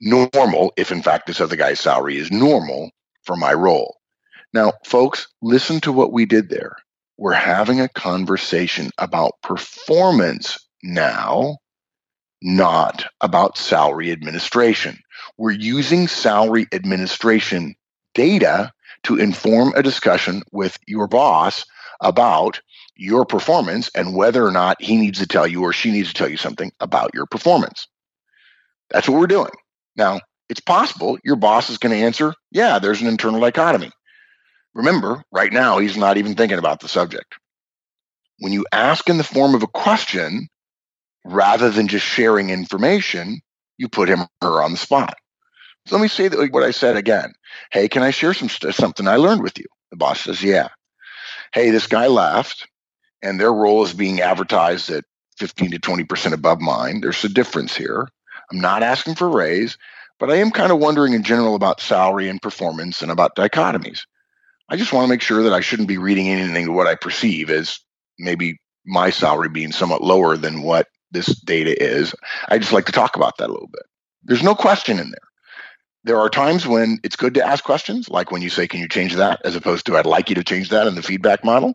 normal, 0.00 0.72
if 0.76 0.92
in 0.92 1.02
fact 1.02 1.26
this 1.26 1.40
other 1.40 1.56
guy's 1.56 1.80
salary 1.80 2.16
is 2.16 2.30
normal 2.30 2.90
for 3.24 3.36
my 3.36 3.52
role. 3.52 3.96
Now, 4.54 4.74
folks, 4.84 5.26
listen 5.42 5.80
to 5.80 5.90
what 5.90 6.12
we 6.12 6.26
did 6.26 6.48
there. 6.48 6.76
We're 7.18 7.32
having 7.32 7.80
a 7.80 7.88
conversation 7.88 8.90
about 8.98 9.32
performance 9.42 10.56
now, 10.84 11.58
not 12.40 13.04
about 13.20 13.58
salary 13.58 14.12
administration. 14.12 15.00
We're 15.36 15.50
using 15.50 16.06
salary 16.06 16.68
administration 16.72 17.74
data 18.14 18.70
to 19.02 19.16
inform 19.16 19.72
a 19.74 19.82
discussion 19.82 20.44
with 20.52 20.78
your 20.86 21.08
boss 21.08 21.64
about 22.00 22.60
your 22.94 23.26
performance 23.26 23.90
and 23.96 24.14
whether 24.14 24.46
or 24.46 24.52
not 24.52 24.80
he 24.80 24.96
needs 24.96 25.18
to 25.18 25.26
tell 25.26 25.48
you 25.48 25.62
or 25.62 25.72
she 25.72 25.90
needs 25.90 26.08
to 26.08 26.14
tell 26.14 26.28
you 26.28 26.36
something 26.36 26.70
about 26.78 27.12
your 27.12 27.26
performance. 27.26 27.88
That's 28.90 29.08
what 29.08 29.18
we're 29.18 29.26
doing. 29.26 29.50
Now, 29.96 30.20
it's 30.48 30.60
possible 30.60 31.18
your 31.24 31.36
boss 31.36 31.70
is 31.70 31.78
going 31.78 31.92
to 31.98 32.04
answer, 32.04 32.34
yeah, 32.52 32.78
there's 32.78 33.00
an 33.00 33.08
internal 33.08 33.40
dichotomy. 33.40 33.90
Remember, 34.74 35.22
right 35.32 35.52
now, 35.52 35.78
he's 35.78 35.96
not 35.96 36.18
even 36.18 36.34
thinking 36.34 36.58
about 36.58 36.80
the 36.80 36.88
subject. 36.88 37.34
When 38.40 38.52
you 38.52 38.66
ask 38.72 39.08
in 39.08 39.18
the 39.18 39.24
form 39.24 39.54
of 39.54 39.62
a 39.62 39.68
question, 39.68 40.48
rather 41.24 41.70
than 41.70 41.88
just 41.88 42.06
sharing 42.06 42.50
information, 42.50 43.40
you 43.78 43.88
put 43.88 44.08
him 44.08 44.22
or 44.22 44.28
her 44.42 44.62
on 44.62 44.72
the 44.72 44.76
spot. 44.78 45.16
So 45.86 45.96
let 45.96 46.02
me 46.02 46.08
say 46.08 46.28
that, 46.28 46.52
what 46.52 46.62
I 46.62 46.70
said 46.72 46.96
again. 46.96 47.34
Hey, 47.72 47.88
can 47.88 48.02
I 48.02 48.10
share 48.10 48.34
some 48.34 48.48
something 48.48 49.08
I 49.08 49.16
learned 49.16 49.42
with 49.42 49.58
you? 49.58 49.66
The 49.90 49.96
boss 49.96 50.22
says, 50.22 50.42
yeah. 50.42 50.68
Hey, 51.52 51.70
this 51.70 51.86
guy 51.86 52.08
left, 52.08 52.66
and 53.22 53.40
their 53.40 53.52
role 53.52 53.84
is 53.84 53.94
being 53.94 54.20
advertised 54.20 54.90
at 54.90 55.04
15 55.38 55.72
to 55.72 55.78
20% 55.80 56.32
above 56.32 56.60
mine. 56.60 57.00
There's 57.00 57.24
a 57.24 57.28
difference 57.28 57.76
here. 57.76 58.08
I'm 58.52 58.60
not 58.60 58.82
asking 58.82 59.16
for 59.16 59.26
a 59.28 59.36
raise, 59.36 59.78
but 60.20 60.30
I 60.30 60.36
am 60.36 60.50
kind 60.52 60.72
of 60.72 60.78
wondering 60.78 61.14
in 61.14 61.22
general 61.24 61.54
about 61.54 61.80
salary 61.80 62.28
and 62.28 62.42
performance 62.42 63.02
and 63.02 63.10
about 63.10 63.36
dichotomies. 63.36 64.02
I 64.68 64.76
just 64.76 64.92
want 64.92 65.04
to 65.04 65.08
make 65.08 65.22
sure 65.22 65.42
that 65.42 65.52
I 65.52 65.60
shouldn't 65.60 65.88
be 65.88 65.98
reading 65.98 66.28
anything 66.28 66.66
to 66.66 66.72
what 66.72 66.86
I 66.86 66.94
perceive 66.94 67.50
as 67.50 67.78
maybe 68.18 68.58
my 68.86 69.10
salary 69.10 69.48
being 69.48 69.72
somewhat 69.72 70.02
lower 70.02 70.36
than 70.36 70.62
what 70.62 70.88
this 71.10 71.26
data 71.40 71.80
is. 71.82 72.14
I 72.48 72.58
just 72.58 72.72
like 72.72 72.86
to 72.86 72.92
talk 72.92 73.16
about 73.16 73.38
that 73.38 73.48
a 73.48 73.52
little 73.52 73.68
bit. 73.68 73.82
There's 74.24 74.42
no 74.42 74.54
question 74.54 74.98
in 74.98 75.10
there. 75.10 75.28
There 76.04 76.18
are 76.18 76.28
times 76.28 76.66
when 76.66 76.98
it's 77.02 77.16
good 77.16 77.34
to 77.34 77.46
ask 77.46 77.64
questions, 77.64 78.08
like 78.10 78.30
when 78.30 78.42
you 78.42 78.50
say, 78.50 78.66
Can 78.66 78.80
you 78.80 78.88
change 78.88 79.14
that? 79.14 79.40
as 79.44 79.56
opposed 79.56 79.86
to, 79.86 79.96
I'd 79.96 80.06
like 80.06 80.28
you 80.28 80.34
to 80.34 80.44
change 80.44 80.68
that 80.70 80.86
in 80.86 80.94
the 80.94 81.02
feedback 81.02 81.44
model. 81.44 81.74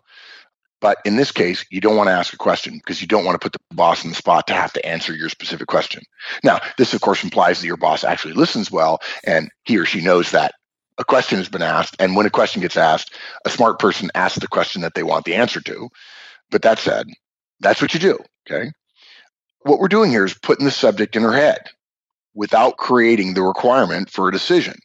But 0.82 1.00
in 1.04 1.18
this 1.18 1.32
case, 1.32 1.66
you 1.72 1.82
don't 1.82 1.98
want 1.98 2.08
to 2.08 2.14
ask 2.14 2.34
a 2.34 2.38
question 2.38 2.76
because 2.78 3.02
you 3.02 3.08
don't 3.08 3.26
want 3.26 3.36
to 3.36 3.44
put 3.44 3.52
the 3.52 3.76
boss 3.76 4.04
in 4.04 4.12
the 4.12 4.16
spot 4.16 4.48
to 4.48 4.54
have 4.54 4.72
to 4.74 4.86
answer 4.86 5.14
your 5.14 5.30
specific 5.30 5.68
question. 5.68 6.04
Now, 6.44 6.60
this 6.78 6.94
of 6.94 7.02
course 7.02 7.24
implies 7.24 7.60
that 7.60 7.68
your 7.68 7.78
boss 7.78 8.04
actually 8.04 8.34
listens 8.34 8.72
well 8.72 9.00
and 9.26 9.50
he 9.66 9.78
or 9.78 9.86
she 9.86 10.00
knows 10.00 10.32
that 10.32 10.54
a 11.00 11.06
question 11.06 11.40
has 11.40 11.50
been 11.50 11.64
asked, 11.64 11.96
and 12.00 12.16
when 12.16 12.28
a 12.28 12.32
question 12.32 12.62
gets 12.62 12.78
asked, 12.78 13.16
a 13.46 13.50
smart 13.50 13.80
person 13.80 14.12
asks 14.14 14.40
the 14.40 14.48
question 14.48 14.84
that 14.84 14.94
they 14.94 15.04
want 15.04 15.26
the 15.26 15.36
answer 15.36 15.62
to. 15.62 15.90
But 16.52 16.62
that 16.64 16.80
said, 16.80 17.08
that's 17.62 17.82
what 17.82 17.94
you 17.94 18.00
do. 18.00 18.20
Okay. 18.50 18.72
What 19.62 19.80
we're 19.80 19.88
doing 19.88 20.12
here 20.12 20.26
is 20.26 20.34
putting 20.34 20.66
the 20.66 20.72
subject 20.72 21.16
in 21.16 21.24
her 21.24 21.34
head 21.34 21.60
without 22.34 22.78
creating 22.78 23.34
the 23.34 23.42
requirement 23.42 24.10
for 24.10 24.28
a 24.28 24.32
decision. 24.32 24.76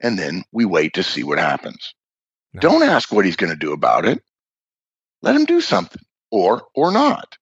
And 0.00 0.18
then 0.18 0.44
we 0.52 0.64
wait 0.64 0.94
to 0.94 1.02
see 1.02 1.24
what 1.24 1.38
happens. 1.38 1.94
No. 2.52 2.60
Don't 2.60 2.82
ask 2.82 3.12
what 3.12 3.24
he's 3.24 3.36
going 3.36 3.52
to 3.52 3.58
do 3.58 3.72
about 3.72 4.06
it. 4.06 4.22
Let 5.22 5.36
him 5.36 5.44
do 5.44 5.60
something. 5.60 6.02
or 6.30 6.66
or 6.74 6.90
not. 6.90 7.36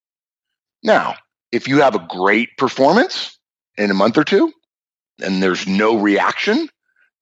Now, 0.83 1.15
if 1.51 1.69
you 1.69 1.81
have 1.81 1.95
a 1.95 2.07
great 2.09 2.51
performance 2.59 3.39
in 3.77 3.91
a 3.91 3.95
month 3.95 4.19
or 4.19 4.25
two 4.25 4.53
and 5.23 5.43
there's 5.43 5.67
no 5.67 5.97
reaction, 5.97 6.69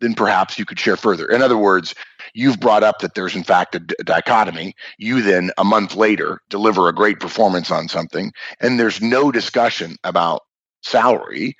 then 0.01 0.15
perhaps 0.15 0.59
you 0.59 0.65
could 0.65 0.79
share 0.79 0.97
further. 0.97 1.27
In 1.27 1.43
other 1.43 1.59
words, 1.59 1.95
you've 2.35 2.61
brought 2.61 2.83
up 2.83 3.01
that 3.01 3.15
there's 3.15 3.37
in 3.37 3.45
fact 3.45 3.75
a, 3.75 3.81
d- 3.81 3.95
a 4.01 4.05
dichotomy. 4.05 4.75
You 4.99 5.23
then 5.23 5.51
a 5.59 5.65
month 5.65 5.95
later 5.95 6.41
deliver 6.49 6.89
a 6.89 6.95
great 6.95 7.21
performance 7.21 7.71
on 7.71 7.89
something 7.89 8.33
and 8.61 8.79
there's 8.79 9.01
no 9.01 9.31
discussion 9.33 9.97
about 10.05 10.43
salary 10.83 11.57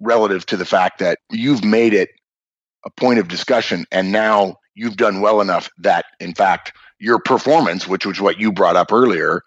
relative 0.00 0.46
to 0.46 0.56
the 0.56 0.64
fact 0.64 0.98
that 0.98 1.18
you've 1.30 1.64
made 1.64 1.94
it 1.94 2.10
a 2.84 2.90
point 2.90 3.18
of 3.18 3.28
discussion 3.28 3.84
and 3.90 4.12
now 4.12 4.56
you've 4.74 4.96
done 4.96 5.20
well 5.20 5.40
enough 5.40 5.70
that 5.78 6.06
in 6.20 6.34
fact 6.34 6.72
your 6.98 7.18
performance 7.18 7.86
which 7.86 8.06
was 8.06 8.20
what 8.20 8.38
you 8.38 8.52
brought 8.52 8.76
up 8.76 8.92
earlier 8.92 9.42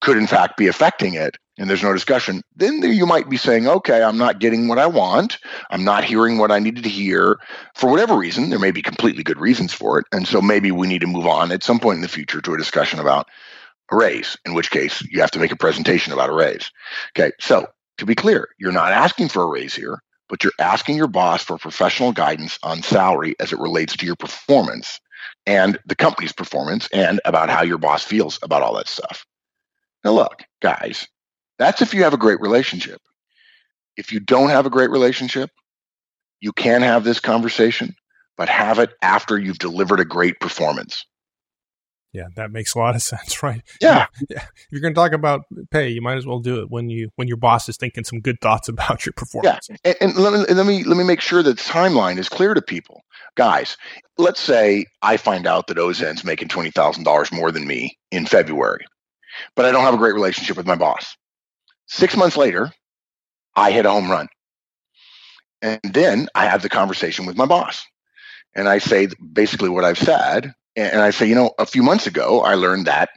could 0.00 0.16
in 0.16 0.26
fact 0.26 0.56
be 0.56 0.66
affecting 0.68 1.14
it 1.14 1.36
and 1.60 1.68
there's 1.68 1.82
no 1.82 1.92
discussion 1.92 2.42
then 2.56 2.82
you 2.82 3.06
might 3.06 3.28
be 3.28 3.36
saying 3.36 3.68
okay 3.68 4.02
i'm 4.02 4.18
not 4.18 4.40
getting 4.40 4.66
what 4.66 4.78
i 4.78 4.86
want. 4.86 5.38
I'm 5.70 5.84
not 5.84 6.02
hearing 6.04 6.38
what 6.38 6.50
i 6.50 6.58
needed 6.58 6.82
to 6.84 6.90
hear. 6.90 7.38
For 7.74 7.88
whatever 7.88 8.16
reason 8.16 8.50
there 8.50 8.58
may 8.58 8.72
be 8.72 8.82
completely 8.82 9.22
good 9.22 9.38
reasons 9.38 9.72
for 9.72 9.98
it. 9.98 10.06
And 10.10 10.26
so 10.26 10.40
maybe 10.40 10.72
we 10.72 10.88
need 10.88 11.02
to 11.02 11.06
move 11.06 11.26
on 11.26 11.52
at 11.52 11.62
some 11.62 11.78
point 11.78 11.96
in 11.96 12.02
the 12.02 12.08
future 12.08 12.40
to 12.40 12.54
a 12.54 12.58
discussion 12.58 12.98
about 12.98 13.28
a 13.92 13.96
raise 13.96 14.36
in 14.44 14.54
which 14.54 14.70
case 14.70 15.02
you 15.10 15.20
have 15.20 15.30
to 15.32 15.38
make 15.38 15.52
a 15.52 15.56
presentation 15.56 16.12
about 16.12 16.30
a 16.30 16.34
raise. 16.34 16.70
Okay 17.16 17.30
so 17.38 17.66
to 17.98 18.06
be 18.06 18.14
clear 18.14 18.48
you're 18.58 18.72
not 18.72 18.92
asking 18.92 19.28
for 19.28 19.42
a 19.42 19.46
raise 19.46 19.74
here 19.74 20.02
but 20.28 20.42
you're 20.42 20.52
asking 20.58 20.96
your 20.96 21.08
boss 21.08 21.42
for 21.42 21.58
professional 21.58 22.12
guidance 22.12 22.58
on 22.62 22.82
salary 22.82 23.34
as 23.38 23.52
it 23.52 23.58
relates 23.58 23.96
to 23.96 24.06
your 24.06 24.16
performance 24.16 25.00
and 25.46 25.78
the 25.86 25.96
company's 25.96 26.32
performance 26.32 26.88
and 26.92 27.20
about 27.24 27.50
how 27.50 27.62
your 27.62 27.78
boss 27.78 28.04
feels 28.04 28.38
about 28.42 28.62
all 28.62 28.74
that 28.76 28.88
stuff. 28.88 29.26
Now, 30.04 30.12
look, 30.12 30.44
guys, 30.62 31.08
that's 31.60 31.82
if 31.82 31.92
you 31.92 32.04
have 32.04 32.14
a 32.14 32.18
great 32.18 32.40
relationship. 32.40 33.02
If 33.98 34.12
you 34.12 34.18
don't 34.18 34.48
have 34.48 34.64
a 34.64 34.70
great 34.70 34.88
relationship, 34.88 35.50
you 36.40 36.52
can 36.52 36.80
have 36.80 37.04
this 37.04 37.20
conversation, 37.20 37.94
but 38.38 38.48
have 38.48 38.78
it 38.78 38.94
after 39.02 39.38
you've 39.38 39.58
delivered 39.58 40.00
a 40.00 40.06
great 40.06 40.40
performance. 40.40 41.04
Yeah, 42.14 42.28
that 42.36 42.50
makes 42.50 42.74
a 42.74 42.78
lot 42.78 42.94
of 42.94 43.02
sense, 43.12 43.42
right? 43.42 43.60
Yeah. 43.78 44.06
yeah. 44.30 44.38
If 44.38 44.66
you're 44.70 44.80
going 44.80 44.94
to 44.94 44.98
talk 44.98 45.12
about 45.12 45.42
pay, 45.70 45.90
you 45.90 46.00
might 46.00 46.16
as 46.16 46.26
well 46.26 46.40
do 46.40 46.62
it 46.62 46.70
when 46.70 46.88
you 46.88 47.10
when 47.16 47.28
your 47.28 47.36
boss 47.36 47.68
is 47.68 47.76
thinking 47.76 48.04
some 48.04 48.20
good 48.20 48.40
thoughts 48.40 48.68
about 48.70 49.04
your 49.04 49.12
performance. 49.12 49.68
Yeah, 49.68 49.92
and, 50.00 50.16
and 50.16 50.16
let, 50.16 50.32
me, 50.32 50.54
let 50.54 50.64
me 50.64 50.82
let 50.84 50.96
me 50.96 51.04
make 51.04 51.20
sure 51.20 51.42
that 51.42 51.58
the 51.58 51.62
timeline 51.62 52.16
is 52.16 52.30
clear 52.30 52.54
to 52.54 52.62
people, 52.62 53.02
guys. 53.34 53.76
Let's 54.16 54.40
say 54.40 54.86
I 55.02 55.18
find 55.18 55.46
out 55.46 55.66
that 55.66 55.76
Auzenne's 55.76 56.24
making 56.24 56.48
twenty 56.48 56.70
thousand 56.70 57.04
dollars 57.04 57.30
more 57.30 57.52
than 57.52 57.66
me 57.66 57.98
in 58.10 58.24
February, 58.24 58.86
but 59.54 59.66
I 59.66 59.72
don't 59.72 59.84
have 59.84 59.94
a 59.94 59.98
great 59.98 60.14
relationship 60.14 60.56
with 60.56 60.66
my 60.66 60.76
boss. 60.76 61.16
Six 61.90 62.16
months 62.16 62.36
later, 62.36 62.72
I 63.54 63.72
hit 63.72 63.84
a 63.84 63.90
home 63.90 64.10
run, 64.10 64.28
and 65.60 65.80
then 65.82 66.28
I 66.34 66.46
have 66.46 66.62
the 66.62 66.68
conversation 66.68 67.26
with 67.26 67.36
my 67.36 67.46
boss, 67.46 67.84
and 68.54 68.68
I 68.68 68.78
say 68.78 69.08
basically 69.32 69.68
what 69.68 69.84
I've 69.84 69.98
said 69.98 70.54
and 70.76 71.00
I 71.02 71.10
say, 71.10 71.26
you 71.26 71.34
know, 71.34 71.52
a 71.58 71.66
few 71.66 71.82
months 71.82 72.06
ago, 72.06 72.40
I 72.40 72.54
learned 72.54 72.86
that 72.86 73.10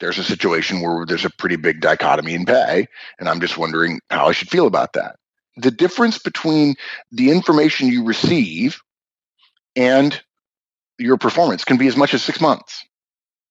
there's 0.00 0.18
a 0.18 0.24
situation 0.24 0.80
where 0.80 1.04
there's 1.06 1.24
a 1.24 1.30
pretty 1.30 1.56
big 1.56 1.80
dichotomy 1.80 2.34
in 2.34 2.44
pay, 2.46 2.86
and 3.18 3.28
I'm 3.28 3.40
just 3.40 3.58
wondering 3.58 4.00
how 4.10 4.26
I 4.26 4.32
should 4.32 4.50
feel 4.50 4.66
about 4.66 4.92
that. 4.94 5.16
The 5.56 5.70
difference 5.70 6.18
between 6.18 6.74
the 7.10 7.30
information 7.30 7.88
you 7.88 8.04
receive 8.04 8.80
and 9.76 10.20
your 10.98 11.16
performance 11.16 11.64
can 11.64 11.76
be 11.76 11.86
as 11.86 11.96
much 11.96 12.14
as 12.14 12.22
six 12.22 12.40
months. 12.40 12.84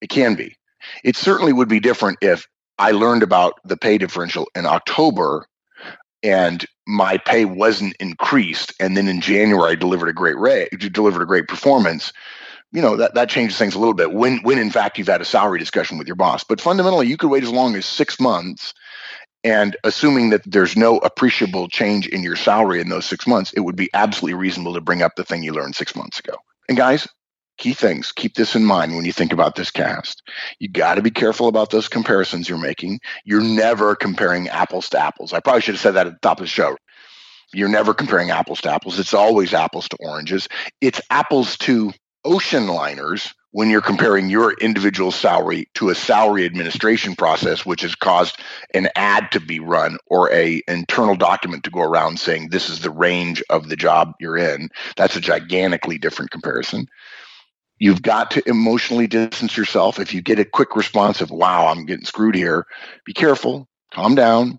It 0.01 0.09
can 0.09 0.35
be. 0.35 0.55
It 1.03 1.15
certainly 1.15 1.53
would 1.53 1.69
be 1.69 1.79
different 1.79 2.19
if 2.21 2.47
I 2.79 2.91
learned 2.91 3.23
about 3.23 3.59
the 3.65 3.77
pay 3.77 3.97
differential 3.97 4.47
in 4.55 4.65
October 4.65 5.45
and 6.23 6.65
my 6.87 7.17
pay 7.17 7.45
wasn't 7.45 7.95
increased, 7.99 8.73
and 8.79 8.97
then 8.97 9.07
in 9.07 9.21
January 9.21 9.71
I 9.71 9.75
delivered 9.75 10.09
a 10.09 10.13
great 10.13 10.37
rate, 10.37 10.69
delivered 10.91 11.21
a 11.21 11.27
great 11.27 11.47
performance. 11.47 12.11
You 12.71 12.81
know 12.81 12.97
that 12.97 13.15
that 13.15 13.29
changes 13.29 13.57
things 13.57 13.75
a 13.75 13.79
little 13.79 13.93
bit 13.93 14.13
when 14.13 14.39
when 14.43 14.59
in 14.59 14.69
fact 14.69 14.97
you've 14.97 15.07
had 15.07 15.21
a 15.21 15.25
salary 15.25 15.59
discussion 15.59 15.97
with 15.97 16.07
your 16.07 16.15
boss. 16.15 16.43
But 16.43 16.61
fundamentally 16.61 17.07
you 17.07 17.17
could 17.17 17.29
wait 17.29 17.43
as 17.43 17.49
long 17.49 17.75
as 17.75 17.85
six 17.85 18.19
months 18.19 18.73
and 19.43 19.75
assuming 19.83 20.29
that 20.31 20.41
there's 20.45 20.75
no 20.75 20.97
appreciable 20.97 21.67
change 21.67 22.07
in 22.07 22.21
your 22.21 22.35
salary 22.35 22.81
in 22.81 22.89
those 22.89 23.05
six 23.05 23.25
months 23.25 23.53
it 23.53 23.61
would 23.61 23.75
be 23.75 23.89
absolutely 23.93 24.35
reasonable 24.35 24.73
to 24.73 24.81
bring 24.81 25.01
up 25.01 25.15
the 25.15 25.23
thing 25.23 25.41
you 25.41 25.53
learned 25.53 25.75
six 25.75 25.95
months 25.95 26.19
ago. 26.19 26.35
And 26.67 26.77
guys 26.77 27.07
key 27.59 27.73
things. 27.73 28.11
Keep 28.11 28.33
this 28.33 28.55
in 28.55 28.65
mind 28.65 28.95
when 28.95 29.05
you 29.05 29.13
think 29.13 29.31
about 29.31 29.55
this 29.55 29.69
cast. 29.69 30.23
You 30.57 30.69
got 30.69 30.95
to 30.95 31.01
be 31.01 31.11
careful 31.11 31.47
about 31.47 31.69
those 31.69 31.87
comparisons 31.87 32.49
you're 32.49 32.57
making. 32.57 32.99
You're 33.25 33.41
never 33.41 33.95
comparing 33.95 34.47
apples 34.47 34.89
to 34.89 34.99
apples. 34.99 35.33
I 35.33 35.39
probably 35.39 35.61
should 35.61 35.75
have 35.75 35.81
said 35.81 35.91
that 35.91 36.07
at 36.07 36.13
the 36.13 36.19
top 36.19 36.39
of 36.39 36.45
the 36.45 36.47
show. 36.47 36.77
You're 37.53 37.69
never 37.69 37.93
comparing 37.93 38.31
apples 38.31 38.61
to 38.61 38.71
apples. 38.71 38.97
It's 38.99 39.13
always 39.13 39.53
apples 39.53 39.87
to 39.89 39.97
oranges. 39.99 40.47
It's 40.81 41.01
apples 41.09 41.57
to 41.59 41.93
ocean 42.25 42.67
liners 42.67 43.33
when 43.51 43.69
you're 43.69 43.81
comparing 43.81 44.29
your 44.29 44.53
individual 44.59 45.11
salary 45.11 45.67
to 45.73 45.89
a 45.89 45.95
salary 45.95 46.45
administration 46.45 47.15
process 47.15 47.65
which 47.65 47.81
has 47.81 47.95
caused 47.95 48.37
an 48.75 48.87
ad 48.95 49.31
to 49.31 49.39
be 49.39 49.59
run 49.59 49.97
or 50.05 50.31
a 50.31 50.61
internal 50.67 51.15
document 51.15 51.63
to 51.63 51.71
go 51.71 51.81
around 51.81 52.19
saying 52.19 52.49
this 52.49 52.69
is 52.69 52.81
the 52.81 52.91
range 52.91 53.41
of 53.49 53.69
the 53.69 53.75
job 53.75 54.13
you're 54.19 54.37
in. 54.37 54.69
That's 54.95 55.15
a 55.15 55.21
gigantically 55.21 55.97
different 55.97 56.29
comparison 56.29 56.87
you've 57.79 58.01
got 58.01 58.31
to 58.31 58.47
emotionally 58.47 59.07
distance 59.07 59.57
yourself 59.57 59.99
if 59.99 60.13
you 60.13 60.21
get 60.21 60.39
a 60.39 60.45
quick 60.45 60.75
response 60.75 61.21
of 61.21 61.31
wow 61.31 61.67
i'm 61.67 61.85
getting 61.85 62.05
screwed 62.05 62.35
here 62.35 62.65
be 63.05 63.13
careful 63.13 63.67
calm 63.93 64.15
down 64.15 64.57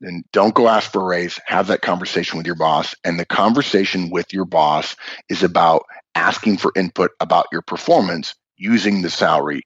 and 0.00 0.24
don't 0.32 0.54
go 0.54 0.68
ask 0.68 0.90
for 0.90 1.02
a 1.02 1.04
raise 1.04 1.38
have 1.46 1.68
that 1.68 1.82
conversation 1.82 2.36
with 2.36 2.46
your 2.46 2.56
boss 2.56 2.94
and 3.04 3.18
the 3.18 3.26
conversation 3.26 4.10
with 4.10 4.32
your 4.32 4.44
boss 4.44 4.96
is 5.28 5.42
about 5.42 5.84
asking 6.14 6.56
for 6.56 6.72
input 6.76 7.10
about 7.20 7.46
your 7.52 7.62
performance 7.62 8.34
using 8.56 9.02
the 9.02 9.10
salary 9.10 9.62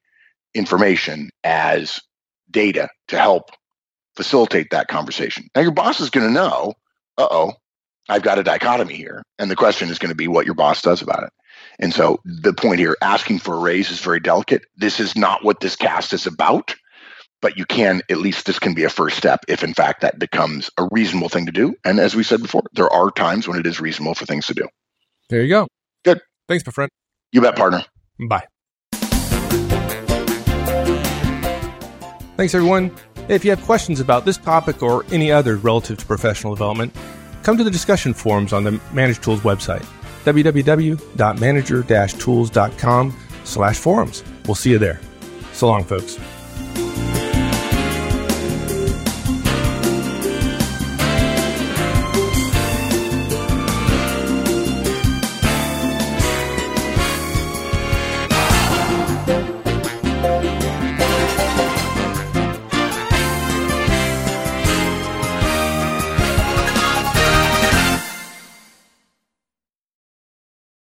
information 0.54 1.30
as 1.44 2.00
data 2.50 2.88
to 3.08 3.18
help 3.18 3.50
facilitate 4.16 4.70
that 4.70 4.88
conversation. 4.88 5.48
Now, 5.54 5.60
your 5.60 5.72
boss 5.72 6.00
is 6.00 6.10
going 6.10 6.26
to 6.26 6.32
know, 6.32 6.74
uh 7.18 7.28
oh, 7.30 7.52
I've 8.08 8.22
got 8.22 8.38
a 8.38 8.42
dichotomy 8.42 8.94
here. 8.94 9.22
And 9.38 9.50
the 9.50 9.56
question 9.56 9.90
is 9.90 9.98
going 9.98 10.10
to 10.10 10.16
be 10.16 10.28
what 10.28 10.46
your 10.46 10.54
boss 10.54 10.80
does 10.80 11.02
about 11.02 11.24
it. 11.24 11.32
And 11.78 11.92
so 11.92 12.20
the 12.24 12.52
point 12.52 12.78
here, 12.78 12.96
asking 13.02 13.40
for 13.40 13.54
a 13.54 13.58
raise 13.58 13.90
is 13.90 14.00
very 14.00 14.20
delicate. 14.20 14.62
This 14.76 15.00
is 15.00 15.16
not 15.16 15.44
what 15.44 15.60
this 15.60 15.76
cast 15.76 16.12
is 16.12 16.26
about, 16.26 16.74
but 17.42 17.58
you 17.58 17.66
can, 17.66 18.02
at 18.10 18.18
least 18.18 18.46
this 18.46 18.58
can 18.58 18.74
be 18.74 18.84
a 18.84 18.88
first 18.90 19.16
step 19.16 19.44
if 19.48 19.62
in 19.62 19.74
fact 19.74 20.00
that 20.00 20.18
becomes 20.18 20.70
a 20.78 20.88
reasonable 20.90 21.28
thing 21.28 21.46
to 21.46 21.52
do. 21.52 21.74
And 21.84 22.00
as 22.00 22.14
we 22.14 22.22
said 22.22 22.40
before, 22.40 22.62
there 22.72 22.90
are 22.90 23.10
times 23.10 23.46
when 23.46 23.58
it 23.58 23.66
is 23.66 23.80
reasonable 23.80 24.14
for 24.14 24.24
things 24.24 24.46
to 24.46 24.54
do. 24.54 24.68
There 25.28 25.42
you 25.42 25.48
go. 25.48 25.68
Good. 26.04 26.20
Thanks, 26.48 26.64
my 26.64 26.72
friend. 26.72 26.90
You 27.32 27.40
bet, 27.40 27.56
partner. 27.56 27.84
Bye. 28.28 28.46
Thanks, 32.36 32.54
everyone. 32.54 32.94
If 33.28 33.44
you 33.44 33.50
have 33.50 33.62
questions 33.62 33.98
about 33.98 34.24
this 34.24 34.36
topic 34.36 34.82
or 34.82 35.04
any 35.10 35.32
other 35.32 35.56
relative 35.56 35.98
to 35.98 36.06
professional 36.06 36.54
development, 36.54 36.94
come 37.42 37.56
to 37.56 37.64
the 37.64 37.70
discussion 37.70 38.14
forums 38.14 38.52
on 38.52 38.64
the 38.64 38.80
Manager 38.92 39.20
Tools 39.20 39.40
website, 39.40 39.84
www.manager-tools.com 40.26 43.16
slash 43.44 43.78
forums. 43.78 44.22
We'll 44.44 44.54
see 44.54 44.72
you 44.72 44.78
there. 44.78 45.00
So 45.52 45.68
long, 45.68 45.84
folks. 45.84 46.18